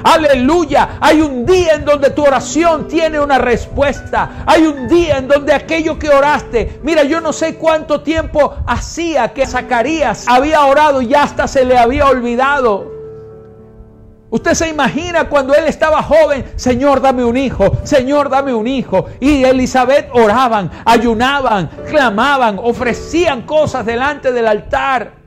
Aleluya. 0.04 0.98
Hay 1.00 1.22
un 1.22 1.46
día 1.46 1.74
en 1.76 1.86
donde 1.86 2.10
tu 2.12 2.24
oración 2.24 2.88
tiene 2.88 3.20
una 3.20 3.38
respuesta. 3.38 4.44
Hay 4.46 4.66
un 4.66 4.88
día 4.88 5.18
en 5.18 5.28
donde 5.28 5.54
aquello 5.54 5.98
que 5.98 6.10
oraste, 6.10 6.80
mira, 6.84 7.04
yo 7.04 7.22
no 7.22 7.34
sé 7.34 7.56
cuánto 7.56 8.02
tiempo 8.02 8.56
hacía 8.66 9.34
que 9.34 9.46
Zacarías 9.46 10.26
había 10.28 10.66
orado 10.66 11.02
y 11.02 11.14
hasta 11.14 11.48
se 11.48 11.66
le 11.66 11.78
había 11.78 12.08
olvidado. 12.08 12.92
Usted 14.30 14.54
se 14.54 14.70
imagina 14.70 15.28
cuando 15.28 15.54
él 15.54 15.66
estaba 15.68 16.02
joven, 16.02 16.46
Señor, 16.56 17.02
dame 17.02 17.26
un 17.26 17.36
hijo, 17.36 17.78
Señor, 17.84 18.30
dame 18.30 18.54
un 18.54 18.66
hijo. 18.66 19.08
Y 19.20 19.44
Elizabeth 19.44 20.10
oraban, 20.14 20.72
ayunaban, 20.86 21.70
clamaban, 21.90 22.58
ofrecían 22.58 23.42
cosas 23.42 23.86
delante 23.86 24.32
del 24.32 24.48
altar 24.48 25.21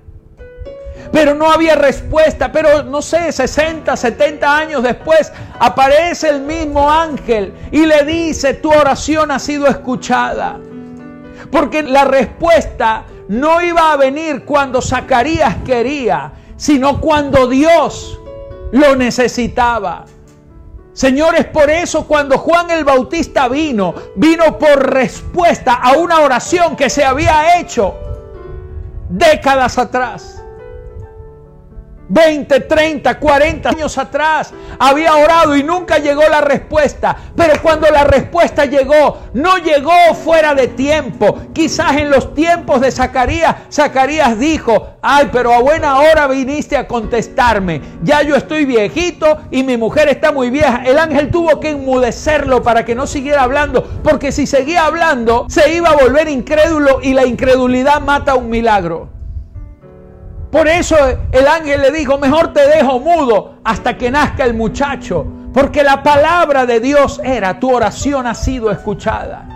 pero 1.12 1.34
no 1.34 1.50
había 1.50 1.74
respuesta. 1.74 2.52
Pero 2.52 2.82
no 2.82 3.02
sé, 3.02 3.32
60, 3.32 3.96
70 3.96 4.56
años 4.56 4.82
después 4.82 5.32
aparece 5.58 6.28
el 6.30 6.40
mismo 6.40 6.90
ángel 6.90 7.54
y 7.70 7.86
le 7.86 8.04
dice, 8.04 8.54
tu 8.54 8.70
oración 8.70 9.30
ha 9.30 9.38
sido 9.38 9.66
escuchada. 9.66 10.58
Porque 11.50 11.82
la 11.82 12.04
respuesta 12.04 13.04
no 13.28 13.62
iba 13.62 13.92
a 13.92 13.96
venir 13.96 14.44
cuando 14.44 14.82
Zacarías 14.82 15.56
quería, 15.64 16.32
sino 16.56 17.00
cuando 17.00 17.46
Dios 17.46 18.18
lo 18.72 18.96
necesitaba. 18.96 20.04
Señores, 20.92 21.46
por 21.46 21.70
eso 21.70 22.06
cuando 22.06 22.38
Juan 22.38 22.70
el 22.70 22.84
Bautista 22.84 23.48
vino, 23.48 23.94
vino 24.14 24.58
por 24.58 24.92
respuesta 24.92 25.74
a 25.74 25.92
una 25.94 26.20
oración 26.20 26.76
que 26.76 26.88
se 26.88 27.04
había 27.04 27.58
hecho 27.58 27.94
décadas 29.08 29.76
atrás. 29.76 30.43
20, 32.14 32.60
30, 32.60 33.18
40 33.18 33.68
años 33.70 33.98
atrás 33.98 34.54
había 34.78 35.16
orado 35.16 35.56
y 35.56 35.64
nunca 35.64 35.98
llegó 35.98 36.22
la 36.30 36.40
respuesta. 36.40 37.16
Pero 37.36 37.60
cuando 37.60 37.90
la 37.90 38.04
respuesta 38.04 38.66
llegó, 38.66 39.18
no 39.34 39.58
llegó 39.58 39.92
fuera 40.14 40.54
de 40.54 40.68
tiempo. 40.68 41.36
Quizás 41.52 41.96
en 41.96 42.10
los 42.10 42.32
tiempos 42.32 42.80
de 42.80 42.92
Zacarías, 42.92 43.56
Zacarías 43.68 44.38
dijo, 44.38 44.90
ay, 45.02 45.28
pero 45.32 45.52
a 45.52 45.58
buena 45.58 45.98
hora 45.98 46.28
viniste 46.28 46.76
a 46.76 46.86
contestarme. 46.86 47.80
Ya 48.04 48.22
yo 48.22 48.36
estoy 48.36 48.64
viejito 48.64 49.38
y 49.50 49.64
mi 49.64 49.76
mujer 49.76 50.08
está 50.08 50.30
muy 50.30 50.50
vieja. 50.50 50.84
El 50.86 50.98
ángel 50.98 51.32
tuvo 51.32 51.58
que 51.58 51.70
enmudecerlo 51.70 52.62
para 52.62 52.84
que 52.84 52.94
no 52.94 53.08
siguiera 53.08 53.42
hablando, 53.42 53.82
porque 54.04 54.30
si 54.30 54.46
seguía 54.46 54.86
hablando, 54.86 55.46
se 55.48 55.74
iba 55.74 55.88
a 55.88 55.96
volver 55.96 56.28
incrédulo 56.28 57.00
y 57.02 57.12
la 57.12 57.26
incredulidad 57.26 58.00
mata 58.00 58.36
un 58.36 58.50
milagro. 58.50 59.23
Por 60.54 60.68
eso 60.68 60.96
el 61.32 61.48
ángel 61.48 61.82
le 61.82 61.90
dijo, 61.90 62.16
mejor 62.16 62.52
te 62.52 62.64
dejo 62.68 63.00
mudo 63.00 63.56
hasta 63.64 63.98
que 63.98 64.08
nazca 64.08 64.44
el 64.44 64.54
muchacho. 64.54 65.26
Porque 65.52 65.82
la 65.82 66.04
palabra 66.04 66.64
de 66.64 66.78
Dios 66.78 67.20
era, 67.24 67.58
tu 67.58 67.74
oración 67.74 68.28
ha 68.28 68.36
sido 68.36 68.70
escuchada. 68.70 69.48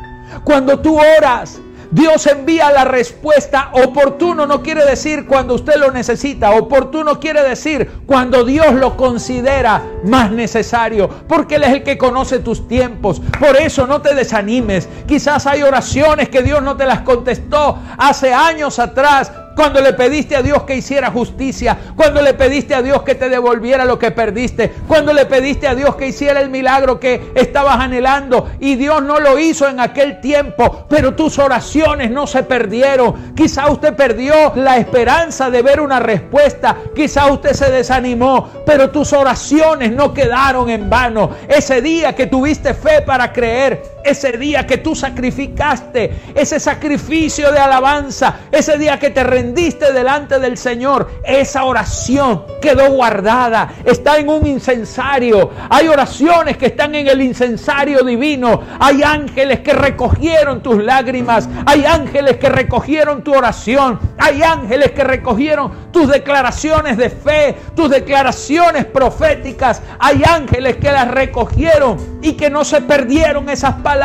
Cuando 0.42 0.80
tú 0.80 0.98
oras, 0.98 1.60
Dios 1.92 2.26
envía 2.26 2.72
la 2.72 2.84
respuesta. 2.84 3.70
Oportuno 3.74 4.44
no 4.44 4.60
quiere 4.60 4.84
decir 4.84 5.24
cuando 5.28 5.54
usted 5.54 5.76
lo 5.76 5.92
necesita. 5.92 6.50
Oportuno 6.50 7.20
quiere 7.20 7.44
decir 7.44 8.02
cuando 8.04 8.42
Dios 8.42 8.74
lo 8.74 8.96
considera 8.96 9.80
más 10.04 10.32
necesario. 10.32 11.08
Porque 11.28 11.54
Él 11.54 11.62
es 11.62 11.74
el 11.74 11.82
que 11.84 11.96
conoce 11.96 12.40
tus 12.40 12.66
tiempos. 12.66 13.22
Por 13.38 13.54
eso 13.56 13.86
no 13.86 14.02
te 14.02 14.16
desanimes. 14.16 14.88
Quizás 15.06 15.46
hay 15.46 15.62
oraciones 15.62 16.28
que 16.28 16.42
Dios 16.42 16.60
no 16.60 16.76
te 16.76 16.86
las 16.86 17.02
contestó 17.02 17.78
hace 17.98 18.34
años 18.34 18.80
atrás 18.80 19.30
cuando 19.58 19.80
le 19.80 19.92
pediste 19.92 20.36
a 20.36 20.42
Dios 20.42 20.62
que 20.62 20.76
hiciera 20.76 21.10
justicia, 21.10 21.76
cuando 21.96 22.22
le 22.22 22.32
pediste 22.32 22.76
a 22.76 22.80
Dios 22.80 23.02
que 23.02 23.16
te 23.16 23.28
devolviera 23.28 23.84
lo 23.84 23.98
que 23.98 24.12
perdiste, 24.12 24.72
cuando 24.86 25.12
le 25.12 25.26
pediste 25.26 25.66
a 25.66 25.74
Dios 25.74 25.96
que 25.96 26.06
hiciera 26.06 26.40
el 26.40 26.48
milagro 26.48 27.00
que 27.00 27.32
estabas 27.34 27.80
anhelando 27.80 28.52
y 28.60 28.76
Dios 28.76 29.02
no 29.02 29.18
lo 29.18 29.36
hizo 29.36 29.68
en 29.68 29.80
aquel 29.80 30.20
tiempo, 30.20 30.86
pero 30.88 31.16
tus 31.16 31.40
oraciones 31.40 32.08
no 32.08 32.28
se 32.28 32.44
perdieron. 32.44 33.34
Quizá 33.34 33.68
usted 33.68 33.96
perdió 33.96 34.52
la 34.54 34.76
esperanza 34.76 35.50
de 35.50 35.60
ver 35.60 35.80
una 35.80 35.98
respuesta, 35.98 36.76
quizá 36.94 37.26
usted 37.26 37.52
se 37.52 37.68
desanimó, 37.68 38.48
pero 38.64 38.90
tus 38.90 39.12
oraciones 39.12 39.90
no 39.90 40.14
quedaron 40.14 40.70
en 40.70 40.88
vano. 40.88 41.30
Ese 41.48 41.82
día 41.82 42.14
que 42.14 42.28
tuviste 42.28 42.74
fe 42.74 43.02
para 43.02 43.32
creer, 43.32 43.97
ese 44.08 44.32
día 44.32 44.66
que 44.66 44.78
tú 44.78 44.94
sacrificaste, 44.94 46.32
ese 46.34 46.58
sacrificio 46.58 47.52
de 47.52 47.58
alabanza, 47.58 48.40
ese 48.50 48.78
día 48.78 48.98
que 48.98 49.10
te 49.10 49.22
rendiste 49.22 49.92
delante 49.92 50.38
del 50.38 50.56
Señor, 50.56 51.10
esa 51.24 51.64
oración 51.64 52.44
quedó 52.60 52.90
guardada, 52.90 53.72
está 53.84 54.18
en 54.18 54.28
un 54.28 54.46
incensario. 54.46 55.50
Hay 55.68 55.88
oraciones 55.88 56.56
que 56.56 56.66
están 56.66 56.94
en 56.94 57.08
el 57.08 57.20
incensario 57.20 58.02
divino. 58.02 58.62
Hay 58.80 59.02
ángeles 59.02 59.60
que 59.60 59.72
recogieron 59.72 60.62
tus 60.62 60.82
lágrimas, 60.82 61.48
hay 61.66 61.84
ángeles 61.84 62.36
que 62.38 62.48
recogieron 62.48 63.22
tu 63.22 63.34
oración, 63.34 63.98
hay 64.18 64.42
ángeles 64.42 64.92
que 64.92 65.04
recogieron 65.04 65.92
tus 65.92 66.08
declaraciones 66.08 66.96
de 66.96 67.10
fe, 67.10 67.56
tus 67.74 67.90
declaraciones 67.90 68.84
proféticas, 68.84 69.82
hay 69.98 70.22
ángeles 70.24 70.76
que 70.76 70.90
las 70.90 71.08
recogieron 71.10 72.18
y 72.22 72.32
que 72.32 72.50
no 72.50 72.64
se 72.64 72.80
perdieron 72.80 73.48
esas 73.48 73.74
palabras 73.74 73.97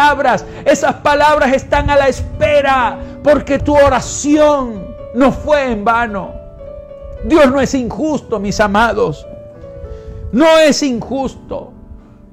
esas 0.65 0.95
palabras 0.95 1.53
están 1.53 1.89
a 1.89 1.95
la 1.95 2.07
espera 2.07 2.97
porque 3.23 3.59
tu 3.59 3.75
oración 3.75 4.95
no 5.13 5.31
fue 5.31 5.71
en 5.71 5.83
vano. 5.83 6.33
Dios 7.23 7.51
no 7.51 7.61
es 7.61 7.73
injusto, 7.73 8.39
mis 8.39 8.59
amados. 8.59 9.25
No 10.31 10.57
es 10.57 10.83
injusto. 10.83 11.71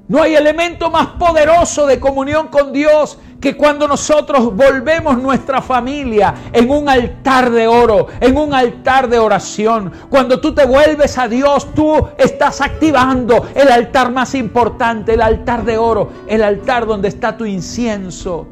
No 0.07 0.21
hay 0.21 0.35
elemento 0.35 0.89
más 0.89 1.07
poderoso 1.19 1.85
de 1.85 1.99
comunión 1.99 2.47
con 2.47 2.73
Dios 2.73 3.17
que 3.41 3.57
cuando 3.57 3.87
nosotros 3.87 4.55
volvemos 4.55 5.17
nuestra 5.17 5.61
familia 5.63 6.35
en 6.53 6.69
un 6.69 6.87
altar 6.87 7.49
de 7.49 7.67
oro, 7.67 8.07
en 8.19 8.37
un 8.37 8.53
altar 8.53 9.09
de 9.09 9.17
oración, 9.17 9.91
cuando 10.11 10.39
tú 10.39 10.53
te 10.53 10.63
vuelves 10.63 11.17
a 11.17 11.27
Dios, 11.27 11.73
tú 11.73 12.07
estás 12.19 12.61
activando 12.61 13.49
el 13.55 13.69
altar 13.69 14.11
más 14.11 14.35
importante, 14.35 15.15
el 15.15 15.23
altar 15.23 15.65
de 15.65 15.79
oro, 15.79 16.11
el 16.27 16.43
altar 16.43 16.85
donde 16.85 17.07
está 17.07 17.35
tu 17.35 17.45
incienso, 17.45 18.47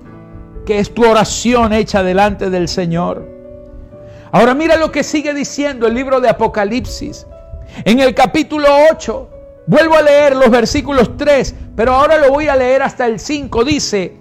que 0.65 0.79
es 0.79 0.91
tu 0.91 1.05
oración 1.05 1.71
hecha 1.71 2.01
delante 2.01 2.49
del 2.49 2.67
Señor. 2.67 3.29
Ahora 4.31 4.55
mira 4.55 4.75
lo 4.75 4.91
que 4.91 5.03
sigue 5.03 5.35
diciendo 5.35 5.85
el 5.85 5.93
libro 5.93 6.19
de 6.19 6.29
Apocalipsis. 6.29 7.27
En 7.85 7.99
el 7.99 8.15
capítulo 8.15 8.67
8, 8.91 9.29
vuelvo 9.67 9.95
a 9.95 10.01
leer 10.01 10.35
los 10.35 10.49
versículos 10.49 11.15
3, 11.15 11.53
pero 11.75 11.93
ahora 11.93 12.17
lo 12.17 12.31
voy 12.31 12.47
a 12.47 12.55
leer 12.55 12.81
hasta 12.81 13.05
el 13.05 13.19
5. 13.19 13.63
Dice, 13.63 14.17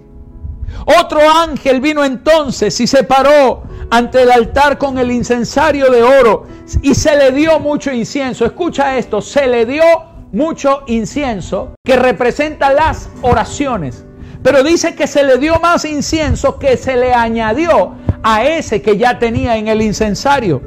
otro 0.85 1.19
ángel 1.29 1.81
vino 1.81 2.03
entonces 2.03 2.79
y 2.79 2.87
se 2.87 3.03
paró 3.03 3.63
ante 3.89 4.23
el 4.23 4.31
altar 4.31 4.77
con 4.77 4.97
el 4.97 5.11
incensario 5.11 5.89
de 5.89 6.03
oro 6.03 6.47
y 6.81 6.95
se 6.95 7.15
le 7.15 7.31
dio 7.31 7.59
mucho 7.59 7.91
incienso. 7.91 8.45
Escucha 8.45 8.97
esto, 8.97 9.21
se 9.21 9.47
le 9.47 9.65
dio 9.65 9.83
mucho 10.31 10.83
incienso 10.87 11.75
que 11.83 11.95
representa 11.95 12.71
las 12.71 13.09
oraciones. 13.21 14.05
Pero 14.43 14.63
dice 14.63 14.95
que 14.95 15.07
se 15.07 15.23
le 15.23 15.37
dio 15.37 15.59
más 15.59 15.83
incienso 15.85 16.59
que 16.59 16.77
se 16.77 16.95
le 16.95 17.13
añadió 17.13 17.95
a 18.23 18.43
ese 18.43 18.81
que 18.81 18.97
ya 18.97 19.19
tenía 19.19 19.57
en 19.57 19.67
el 19.67 19.81
incensario. 19.81 20.61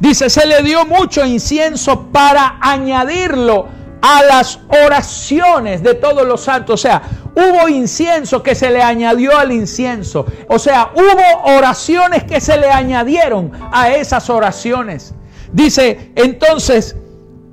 Dice, 0.00 0.30
se 0.30 0.46
le 0.46 0.62
dio 0.62 0.84
mucho 0.86 1.24
incienso 1.24 2.06
para 2.12 2.58
añadirlo 2.60 3.66
a 4.00 4.22
las 4.22 4.60
oraciones 4.86 5.82
de 5.82 5.94
todos 5.94 6.26
los 6.26 6.40
santos. 6.42 6.74
O 6.74 6.82
sea, 6.82 7.02
hubo 7.38 7.68
incienso 7.68 8.42
que 8.42 8.54
se 8.54 8.70
le 8.70 8.82
añadió 8.82 9.38
al 9.38 9.52
incienso. 9.52 10.26
O 10.48 10.58
sea, 10.58 10.90
hubo 10.94 11.56
oraciones 11.56 12.24
que 12.24 12.40
se 12.40 12.58
le 12.58 12.68
añadieron 12.68 13.52
a 13.72 13.90
esas 13.90 14.28
oraciones. 14.28 15.14
Dice, 15.52 16.10
entonces, 16.16 16.96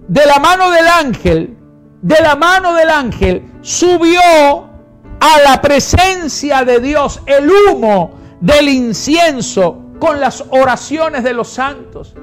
de 0.08 0.26
la 0.26 0.39
mano 0.39 0.71
del 0.71 0.88
ángel, 0.88 1.58
de 2.02 2.19
la 2.21 2.36
mano 2.36 2.74
del 2.74 2.89
ángel, 2.89 3.43
subió 3.62 4.19
a 5.19 5.39
la 5.43 5.62
presencia 5.62 6.65
de 6.65 6.80
Dios 6.80 7.21
el 7.26 7.50
humo 7.50 8.19
del 8.41 8.69
incienso 8.69 9.82
con 10.00 10.19
las 10.19 10.43
oraciones 10.50 11.24
de 11.24 11.34
los 11.34 11.50
santos. 11.50 12.15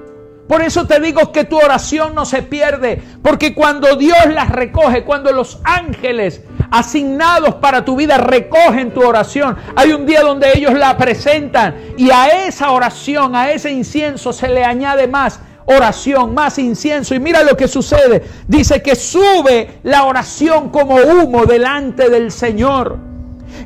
Por 0.49 0.61
eso 0.61 0.87
te 0.87 1.01
digo 1.01 1.33
que 1.33 1.45
tu 1.45 1.57
oración 1.57 2.15
no 2.15 2.27
se 2.27 2.43
pierde, 2.43 3.03
porque 3.23 3.55
cuando 3.55 3.97
Dios 3.97 4.19
las 4.35 4.51
recoge, 4.51 5.05
cuando 5.05 5.33
los 5.33 5.61
ángeles 5.65 6.43
asignados 6.73 7.57
para 7.57 7.85
tu 7.85 7.95
vida 7.95 8.19
recogen 8.19 8.93
tu 8.93 9.03
oración, 9.03 9.57
hay 9.77 9.93
un 9.93 10.07
día 10.07 10.23
donde 10.23 10.51
ellos 10.55 10.73
la 10.73 10.97
presentan 10.97 11.77
y 11.97 12.11
a 12.11 12.47
esa 12.47 12.71
oración, 12.71 13.37
a 13.37 13.53
ese 13.53 13.71
incienso 13.71 14.33
se 14.33 14.49
le 14.49 14.65
añade 14.65 15.07
más 15.07 15.39
oración, 15.67 16.35
más 16.35 16.59
incienso. 16.59 17.15
Y 17.15 17.21
mira 17.21 17.43
lo 17.43 17.57
que 17.57 17.69
sucede. 17.69 18.23
Dice 18.49 18.83
que 18.83 18.97
sube 18.97 19.79
la 19.85 20.05
oración 20.05 20.71
como 20.71 20.97
humo 20.97 21.47
delante 21.47 22.09
del 22.09 22.33
Señor. 22.33 22.99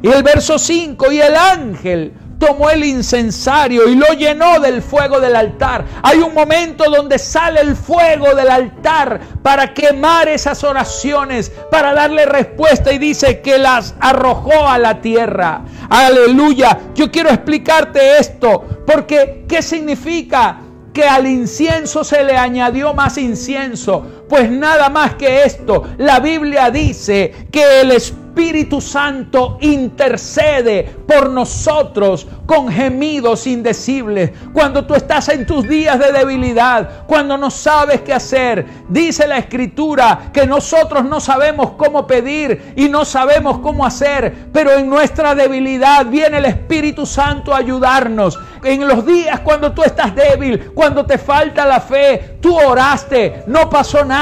Y 0.03 0.09
el 0.09 0.23
verso 0.23 0.59
5, 0.59 1.12
y 1.12 1.21
el 1.21 1.37
ángel 1.37 2.12
tomó 2.38 2.70
el 2.70 2.85
incensario 2.85 3.88
y 3.88 3.94
lo 3.94 4.12
llenó 4.14 4.61
del 4.61 4.83
fuego 4.83 5.20
del 5.20 5.37
altar. 5.37 5.85
Hay 6.03 6.18
un 6.18 6.35
momento 6.35 6.90
donde 6.90 7.18
sale 7.18 7.61
el 7.61 7.77
fuego 7.77 8.35
del 8.35 8.51
altar 8.51 9.20
para 9.42 9.72
quemar 9.72 10.29
esas 10.29 10.62
oraciones, 10.64 11.51
para 11.70 11.94
darle 11.94 12.27
respuesta 12.27 12.92
y 12.92 12.99
dice 12.99 13.40
que 13.40 13.59
las 13.59 13.94
arrojó 14.01 14.68
a 14.68 14.79
la 14.79 15.01
tierra. 15.01 15.62
Aleluya. 15.88 16.79
Yo 16.94 17.11
quiero 17.11 17.31
explicarte 17.31 18.18
esto 18.18 18.83
porque 18.87 19.44
¿qué 19.49 19.62
significa? 19.62 20.61
que 20.96 21.05
al 21.05 21.27
incienso 21.27 22.05
se 22.05 22.25
le 22.25 22.38
añadió 22.38 22.94
más 22.94 23.18
incienso. 23.18 24.15
Pues 24.29 24.51
nada 24.51 24.89
más 24.89 25.15
que 25.15 25.45
esto, 25.45 25.85
la 25.99 26.21
Biblia 26.21 26.71
dice 26.71 27.47
que 27.51 27.81
el 27.81 27.93
Espíritu 28.37 28.83
Santo 28.83 29.57
intercede 29.62 30.83
por 31.07 31.31
nosotros 31.31 32.27
con 32.45 32.69
gemidos 32.69 33.47
indecibles. 33.47 34.31
Cuando 34.53 34.85
tú 34.85 34.95
estás 34.95 35.31
en 35.31 35.47
tus 35.47 35.67
días 35.67 35.99
de 35.99 36.12
debilidad, 36.12 37.07
cuando 37.07 37.39
no 37.39 37.51
sabes 37.51 38.03
qué 38.03 38.12
hacer, 38.12 38.67
dice 38.91 39.27
la 39.27 39.39
Escritura 39.39 40.31
que 40.35 40.47
nosotros 40.47 41.07
no 41.07 41.19
sabemos 41.19 41.73
cómo 41.79 42.07
pedir 42.07 42.75
y 42.77 42.91
no 42.91 43.07
sabemos 43.07 43.61
cómo 43.61 43.87
hacer, 43.87 44.51
pero 44.53 44.73
en 44.73 44.91
nuestra 44.91 45.35
debilidad 45.35 46.05
viene 46.05 46.37
el 46.37 46.45
Espíritu 46.45 47.07
Santo 47.07 47.55
a 47.55 47.59
ayudarnos. 47.59 48.39
En 48.62 48.87
los 48.87 49.07
días 49.07 49.41
cuando 49.41 49.73
tú 49.73 49.83
estás 49.83 50.15
débil, 50.15 50.73
cuando 50.75 51.07
te 51.07 51.17
falta 51.17 51.65
la 51.65 51.81
fe, 51.81 52.37
tú 52.43 52.55
oraste, 52.55 53.45
no 53.47 53.71
pasó 53.71 54.05
nada, 54.05 54.15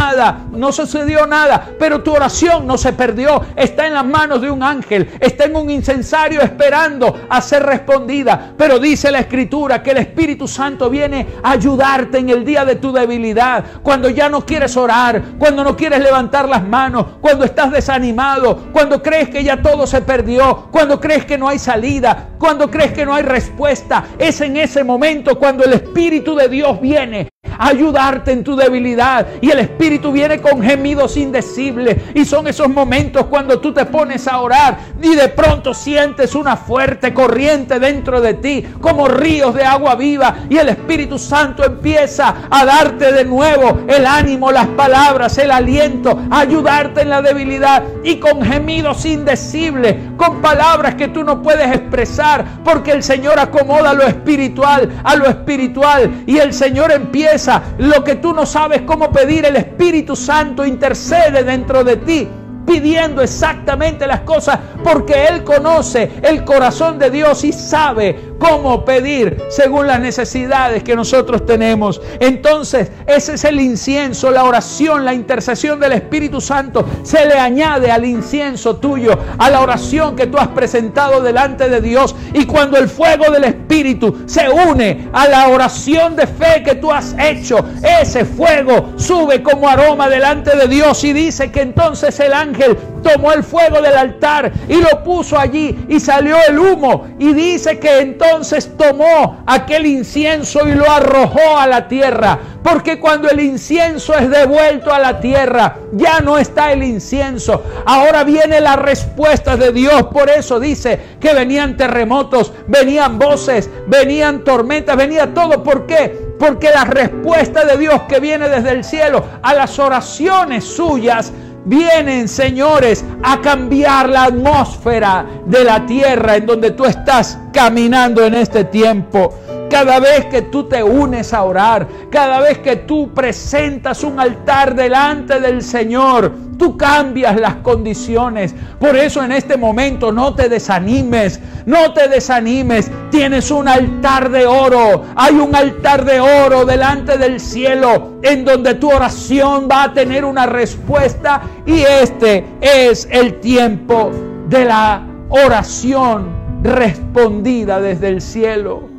no 0.52 0.72
sucedió 0.72 1.26
nada, 1.26 1.70
pero 1.78 2.02
tu 2.02 2.12
oración 2.12 2.66
no 2.66 2.78
se 2.78 2.92
perdió, 2.92 3.42
está 3.56 3.86
en 3.86 3.94
la 3.94 4.02
manos 4.02 4.40
de 4.40 4.50
un 4.50 4.62
ángel, 4.62 5.10
está 5.20 5.44
en 5.44 5.56
un 5.56 5.70
incensario 5.70 6.40
esperando 6.40 7.26
a 7.28 7.40
ser 7.40 7.62
respondida. 7.64 8.52
Pero 8.56 8.78
dice 8.78 9.10
la 9.10 9.20
escritura 9.20 9.82
que 9.82 9.90
el 9.90 9.98
Espíritu 9.98 10.46
Santo 10.46 10.90
viene 10.90 11.26
a 11.42 11.52
ayudarte 11.52 12.18
en 12.18 12.30
el 12.30 12.44
día 12.44 12.64
de 12.64 12.76
tu 12.76 12.92
debilidad, 12.92 13.64
cuando 13.82 14.08
ya 14.08 14.28
no 14.28 14.44
quieres 14.44 14.76
orar, 14.76 15.22
cuando 15.38 15.64
no 15.64 15.76
quieres 15.76 16.00
levantar 16.00 16.48
las 16.48 16.62
manos, 16.62 17.06
cuando 17.20 17.44
estás 17.44 17.70
desanimado, 17.70 18.68
cuando 18.72 19.02
crees 19.02 19.28
que 19.30 19.42
ya 19.42 19.60
todo 19.60 19.86
se 19.86 20.00
perdió, 20.00 20.68
cuando 20.70 21.00
crees 21.00 21.24
que 21.24 21.38
no 21.38 21.48
hay 21.48 21.58
salida, 21.58 22.28
cuando 22.38 22.70
crees 22.70 22.92
que 22.92 23.06
no 23.06 23.14
hay 23.14 23.22
respuesta. 23.22 24.04
Es 24.18 24.40
en 24.40 24.56
ese 24.56 24.84
momento 24.84 25.38
cuando 25.38 25.64
el 25.64 25.72
Espíritu 25.72 26.34
de 26.34 26.48
Dios 26.48 26.80
viene 26.80 27.28
ayudarte 27.58 28.32
en 28.32 28.44
tu 28.44 28.56
debilidad. 28.56 29.26
Y 29.40 29.50
el 29.50 29.60
Espíritu 29.60 29.83
viene 30.12 30.40
con 30.40 30.62
gemidos 30.62 31.16
indecibles. 31.16 31.96
Y 32.14 32.24
son 32.24 32.46
esos 32.46 32.68
momentos 32.68 33.26
cuando 33.26 33.60
tú 33.60 33.72
te 33.72 33.84
pones 33.84 34.26
a 34.26 34.40
orar 34.40 34.78
y 35.02 35.14
de 35.14 35.28
pronto 35.28 35.74
sientes 35.74 36.34
una 36.34 36.56
fuerte 36.56 37.12
corriente 37.12 37.78
dentro 37.78 38.20
de 38.20 38.34
ti, 38.34 38.66
como 38.80 39.08
ríos 39.08 39.54
de 39.54 39.64
agua 39.64 39.94
viva. 39.94 40.36
Y 40.48 40.56
el 40.56 40.70
Espíritu 40.70 41.18
Santo 41.18 41.64
empieza 41.64 42.34
a 42.50 42.64
darte 42.64 43.12
de 43.12 43.24
nuevo 43.24 43.80
el 43.86 44.06
ánimo, 44.06 44.50
las 44.50 44.68
palabras, 44.68 45.36
el 45.38 45.50
aliento, 45.50 46.18
ayudarte 46.30 47.02
en 47.02 47.10
la 47.10 47.20
debilidad. 47.20 47.82
Y 48.02 48.16
con 48.16 48.42
gemidos 48.42 49.04
indecibles, 49.04 49.96
con 50.16 50.40
palabras 50.40 50.94
que 50.94 51.08
tú 51.08 51.24
no 51.24 51.42
puedes 51.42 51.70
expresar, 51.74 52.44
porque 52.64 52.92
el 52.92 53.02
Señor 53.02 53.38
acomoda 53.38 53.92
lo 53.92 54.06
espiritual 54.06 54.90
a 55.04 55.16
lo 55.16 55.26
espiritual. 55.26 56.22
Y 56.26 56.38
el 56.38 56.52
Señor 56.54 56.90
empieza 56.92 57.62
lo 57.78 58.02
que 58.02 58.16
tú 58.16 58.32
no 58.32 58.46
sabes 58.46 58.82
cómo 58.82 59.10
pedir, 59.12 59.44
el 59.44 59.56
Espíritu 59.56 59.73
Santo 60.16 60.64
intercede 60.64 61.44
dentro 61.44 61.84
de 61.84 61.96
ti 61.96 62.28
pidiendo 62.66 63.22
exactamente 63.22 64.06
las 64.06 64.20
cosas 64.20 64.58
porque 64.82 65.26
Él 65.26 65.44
conoce 65.44 66.10
el 66.22 66.44
corazón 66.44 66.98
de 66.98 67.10
Dios 67.10 67.44
y 67.44 67.52
sabe 67.52 68.33
cómo 68.38 68.84
pedir 68.84 69.42
según 69.48 69.86
las 69.86 70.00
necesidades 70.00 70.82
que 70.82 70.96
nosotros 70.96 71.46
tenemos. 71.46 72.00
Entonces, 72.20 72.90
ese 73.06 73.34
es 73.34 73.44
el 73.44 73.60
incienso, 73.60 74.30
la 74.30 74.44
oración, 74.44 75.04
la 75.04 75.14
intercesión 75.14 75.80
del 75.80 75.92
Espíritu 75.92 76.40
Santo. 76.40 76.86
Se 77.02 77.26
le 77.26 77.34
añade 77.34 77.90
al 77.90 78.04
incienso 78.04 78.76
tuyo, 78.76 79.18
a 79.38 79.50
la 79.50 79.60
oración 79.60 80.16
que 80.16 80.26
tú 80.26 80.38
has 80.38 80.48
presentado 80.48 81.20
delante 81.20 81.68
de 81.68 81.80
Dios. 81.80 82.14
Y 82.32 82.46
cuando 82.46 82.76
el 82.78 82.88
fuego 82.88 83.30
del 83.30 83.44
Espíritu 83.44 84.24
se 84.26 84.48
une 84.48 85.08
a 85.12 85.28
la 85.28 85.48
oración 85.48 86.16
de 86.16 86.26
fe 86.26 86.62
que 86.64 86.76
tú 86.76 86.92
has 86.92 87.14
hecho, 87.18 87.64
ese 88.00 88.24
fuego 88.24 88.92
sube 88.96 89.42
como 89.42 89.68
aroma 89.68 90.08
delante 90.08 90.56
de 90.56 90.68
Dios 90.68 91.02
y 91.04 91.12
dice 91.12 91.50
que 91.50 91.62
entonces 91.62 92.18
el 92.20 92.32
ángel 92.32 92.76
tomó 93.04 93.32
el 93.32 93.44
fuego 93.44 93.80
del 93.80 93.96
altar 93.96 94.50
y 94.68 94.80
lo 94.80 95.04
puso 95.04 95.38
allí 95.38 95.86
y 95.88 96.00
salió 96.00 96.36
el 96.48 96.58
humo. 96.58 97.06
Y 97.20 97.32
dice 97.32 97.78
que 97.78 98.00
entonces 98.00 98.76
tomó 98.76 99.44
aquel 99.46 99.86
incienso 99.86 100.66
y 100.66 100.74
lo 100.74 100.90
arrojó 100.90 101.56
a 101.56 101.68
la 101.68 101.86
tierra. 101.86 102.38
Porque 102.64 102.98
cuando 102.98 103.28
el 103.28 103.40
incienso 103.40 104.14
es 104.14 104.30
devuelto 104.30 104.92
a 104.92 104.98
la 104.98 105.20
tierra, 105.20 105.76
ya 105.92 106.20
no 106.20 106.38
está 106.38 106.72
el 106.72 106.82
incienso. 106.82 107.62
Ahora 107.84 108.24
viene 108.24 108.58
la 108.60 108.76
respuesta 108.76 109.56
de 109.56 109.70
Dios. 109.70 110.04
Por 110.04 110.30
eso 110.30 110.58
dice 110.58 110.98
que 111.20 111.34
venían 111.34 111.76
terremotos, 111.76 112.52
venían 112.66 113.18
voces, 113.18 113.68
venían 113.86 114.44
tormentas, 114.44 114.96
venía 114.96 115.34
todo. 115.34 115.62
¿Por 115.62 115.86
qué? 115.86 116.34
Porque 116.38 116.70
la 116.70 116.84
respuesta 116.84 117.66
de 117.66 117.76
Dios 117.76 118.02
que 118.08 118.18
viene 118.18 118.48
desde 118.48 118.70
el 118.70 118.82
cielo 118.82 119.24
a 119.42 119.52
las 119.52 119.78
oraciones 119.78 120.64
suyas 120.64 121.32
vienen, 121.64 122.28
señores, 122.28 123.04
a 123.22 123.40
cambiar 123.40 124.08
la 124.08 124.24
atmósfera 124.24 125.26
de 125.46 125.64
la 125.64 125.84
tierra 125.86 126.36
en 126.36 126.46
donde 126.46 126.72
tú 126.72 126.84
estás 126.84 127.38
caminando 127.52 128.24
en 128.24 128.34
este 128.34 128.64
tiempo. 128.64 129.34
Cada 129.70 129.98
vez 129.98 130.26
que 130.26 130.42
tú 130.42 130.64
te 130.64 130.82
unes 130.82 131.32
a 131.32 131.42
orar, 131.42 131.88
cada 132.10 132.40
vez 132.40 132.58
que 132.58 132.76
tú 132.76 133.12
presentas 133.12 134.04
un 134.04 134.20
altar 134.20 134.74
delante 134.74 135.40
del 135.40 135.62
Señor, 135.62 136.30
tú 136.58 136.76
cambias 136.76 137.40
las 137.40 137.56
condiciones. 137.56 138.54
Por 138.78 138.96
eso 138.96 139.22
en 139.22 139.32
este 139.32 139.56
momento 139.56 140.12
no 140.12 140.34
te 140.34 140.48
desanimes, 140.48 141.40
no 141.66 141.92
te 141.92 142.08
desanimes. 142.08 142.90
Tienes 143.10 143.50
un 143.50 143.68
altar 143.68 144.30
de 144.30 144.46
oro, 144.46 145.04
hay 145.16 145.34
un 145.34 145.54
altar 145.54 146.04
de 146.04 146.20
oro 146.20 146.64
delante 146.64 147.18
del 147.18 147.40
cielo 147.40 148.18
en 148.22 148.44
donde 148.44 148.74
tu 148.74 148.90
oración 148.90 149.68
va 149.70 149.84
a 149.84 149.92
tener 149.92 150.24
una 150.24 150.46
respuesta 150.46 151.42
y 151.66 151.80
este 151.80 152.44
es 152.60 153.08
el 153.10 153.40
tiempo 153.40 154.10
de 154.48 154.64
la 154.64 155.06
oración 155.28 156.28
respondida 156.62 157.80
desde 157.80 158.08
el 158.08 158.20
cielo. 158.20 158.93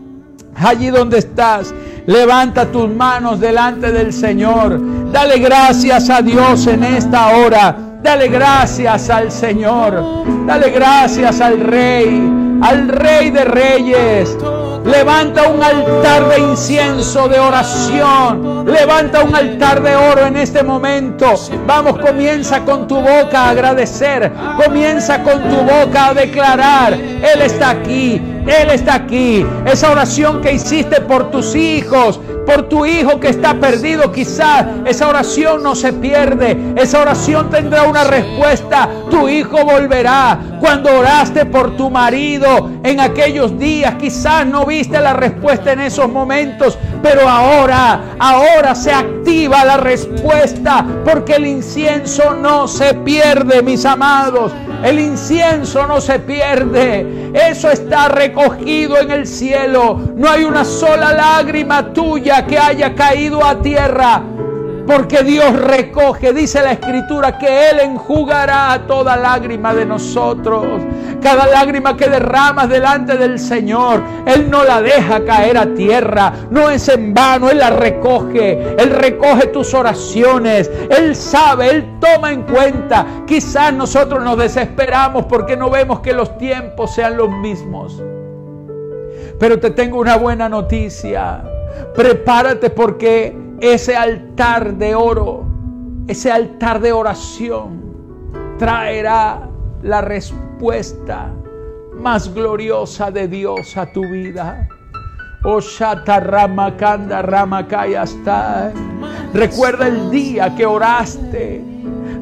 Allí 0.56 0.89
donde 0.89 1.20
estás, 1.20 1.74
levanta 2.06 2.65
tus 2.72 2.89
manos 2.89 3.39
delante 3.39 3.91
del 3.91 4.13
Señor. 4.13 4.80
Dale 5.12 5.39
gracias 5.39 6.10
a 6.10 6.22
Dios 6.22 6.68
en 6.68 6.84
esta 6.84 7.38
hora. 7.38 7.78
Dale 8.02 8.28
gracias 8.28 9.10
al 9.10 9.32
Señor. 9.32 10.26
Dale 10.46 10.70
gracias 10.70 11.41
al 11.41 11.60
Rey, 11.60 12.22
al 12.62 12.88
Rey 12.88 13.32
de 13.32 13.46
Reyes. 13.46 14.38
Levanta 14.86 15.50
un 15.50 15.63
altar 15.63 16.28
de 16.30 16.39
incienso, 16.39 17.28
de 17.28 17.39
oración. 17.39 18.65
Levanta 18.65 19.24
un 19.24 19.36
altar 19.36 19.82
de 19.82 19.96
oro 19.96 20.28
en 20.28 20.38
este 20.38 20.62
momento. 20.62 21.34
Vamos, 21.65 21.98
comienza 21.98 22.60
con 22.62 22.88
tu 22.88 22.98
boca 22.98 23.46
a 23.46 23.50
agradecer. 23.50 24.32
Comienza 24.63 25.24
con 25.24 25.41
tu 25.50 25.56
boca 25.56 26.10
a 26.10 26.13
declarar. 26.13 26.94
Él 26.94 27.41
está 27.41 27.72
aquí. 27.72 28.22
Él 28.46 28.70
está 28.70 28.94
aquí. 28.96 29.44
Esa 29.65 29.91
oración 29.91 30.41
que 30.41 30.54
hiciste 30.54 31.02
por 31.02 31.32
tus 31.32 31.56
hijos, 31.56 32.20
por 32.46 32.70
tu 32.70 32.86
hijo 32.86 33.20
que 33.20 33.30
está 33.30 33.56
perdido, 33.56 34.12
quizás 34.12 34.65
esa 34.86 35.08
oración 35.08 35.63
no 35.63 35.74
se 35.74 35.94
pierde. 35.94 36.74
Esa 36.76 37.02
oración 37.02 37.50
tendrá 37.50 37.84
una 37.84 38.04
respuesta. 38.04 38.88
Tu 39.10 39.28
hijo 39.30 39.65
volverá. 39.65 40.38
Cuando 40.60 41.00
oraste 41.00 41.46
por 41.46 41.76
tu 41.76 41.89
marido 41.89 42.72
en 42.84 43.00
aquellos 43.00 43.58
días, 43.58 43.96
quizás 43.96 44.46
no 44.46 44.65
viste 44.65 45.00
la 45.00 45.13
respuesta 45.13 45.74
en 45.74 45.82
esos 45.82 46.10
momentos, 46.10 46.78
pero 47.02 47.28
ahora, 47.28 48.15
ahora 48.20 48.74
se 48.74 48.91
activa 48.91 49.63
la 49.65 49.78
respuesta 49.78 50.86
porque 51.04 51.36
el 51.36 51.46
incienso 51.48 52.34
no 52.36 52.68
se 52.68 52.94
pierde, 52.94 53.62
mis 53.62 53.86
amados. 53.86 54.52
El 54.84 55.00
incienso 55.00 55.88
no 55.88 56.00
se 56.00 56.20
pierde. 56.20 57.32
Eso 57.34 57.70
está 57.70 58.08
recogido 58.08 59.00
en 59.00 59.12
el 59.12 59.28
cielo. 59.28 60.00
No 60.15 60.30
hay 60.30 60.44
una 60.44 60.63
sola 60.63 61.12
lágrima 61.13 61.91
tuya 61.94 62.46
que 62.46 62.58
haya 62.58 62.94
caído 62.94 63.44
a 63.44 63.62
tierra. 63.62 64.22
Porque 64.88 65.24
Dios 65.24 65.54
recoge, 65.60 66.32
dice 66.32 66.62
la 66.62 66.74
escritura, 66.74 67.38
que 67.39 67.69
Él 67.69 67.80
enjugará 67.80 68.84
toda 68.88 69.17
lágrima 69.17 69.74
de 69.74 69.86
nosotros. 69.86 70.84
Cada 71.21 71.48
lágrima 71.48 71.98
que 71.98 72.08
derramas 72.08 72.69
delante 72.69 73.17
del 73.17 73.39
Señor, 73.39 74.04
Él 74.28 74.50
no 74.50 74.63
la 74.63 74.82
deja 74.82 75.26
caer 75.26 75.58
a 75.58 75.74
tierra. 75.74 76.32
No 76.52 76.69
es 76.69 76.88
en 76.88 77.15
vano, 77.15 77.50
Él 77.50 77.58
la 77.58 77.71
recoge. 77.71 78.76
Él 78.78 78.91
recoge 78.91 79.48
tus 79.48 79.74
oraciones. 79.74 80.69
Él 80.89 81.15
sabe, 81.15 81.69
Él 81.69 81.98
toma 82.00 82.32
en 82.32 82.43
cuenta. 82.43 83.06
Quizás 83.26 83.74
nosotros 83.74 84.24
nos 84.24 84.38
desesperamos 84.38 85.26
porque 85.26 85.58
no 85.58 85.71
vemos 85.71 86.02
que 86.02 86.13
los 86.13 86.38
tiempos 86.38 86.93
sean 86.93 87.17
los 87.17 87.30
mismos. 87.30 88.04
Pero 89.39 89.60
te 89.60 89.71
tengo 89.71 90.00
una 90.00 90.17
buena 90.17 90.48
noticia. 90.48 91.43
Prepárate 91.95 92.69
porque 92.69 93.44
ese 93.60 93.96
altar 93.96 94.76
de 94.76 94.96
oro, 94.96 95.46
ese 96.08 96.32
altar 96.32 96.80
de 96.82 96.91
oración, 96.91 97.82
traerá 98.58 99.50
la 99.82 100.02
respuesta 100.02 101.32
más 101.98 102.34
gloriosa 102.34 103.12
de 103.12 103.28
Dios 103.28 103.78
a 103.78 103.91
tu 103.91 104.02
vida. 104.10 104.68
Oshata 105.44 106.20
Ramakanda 106.20 107.22
Ramakaya 107.22 108.04
está. 108.04 108.72
Recuerda 109.34 109.88
el 109.88 110.10
día 110.10 110.56
que 110.56 110.65
oraste. 110.65 111.63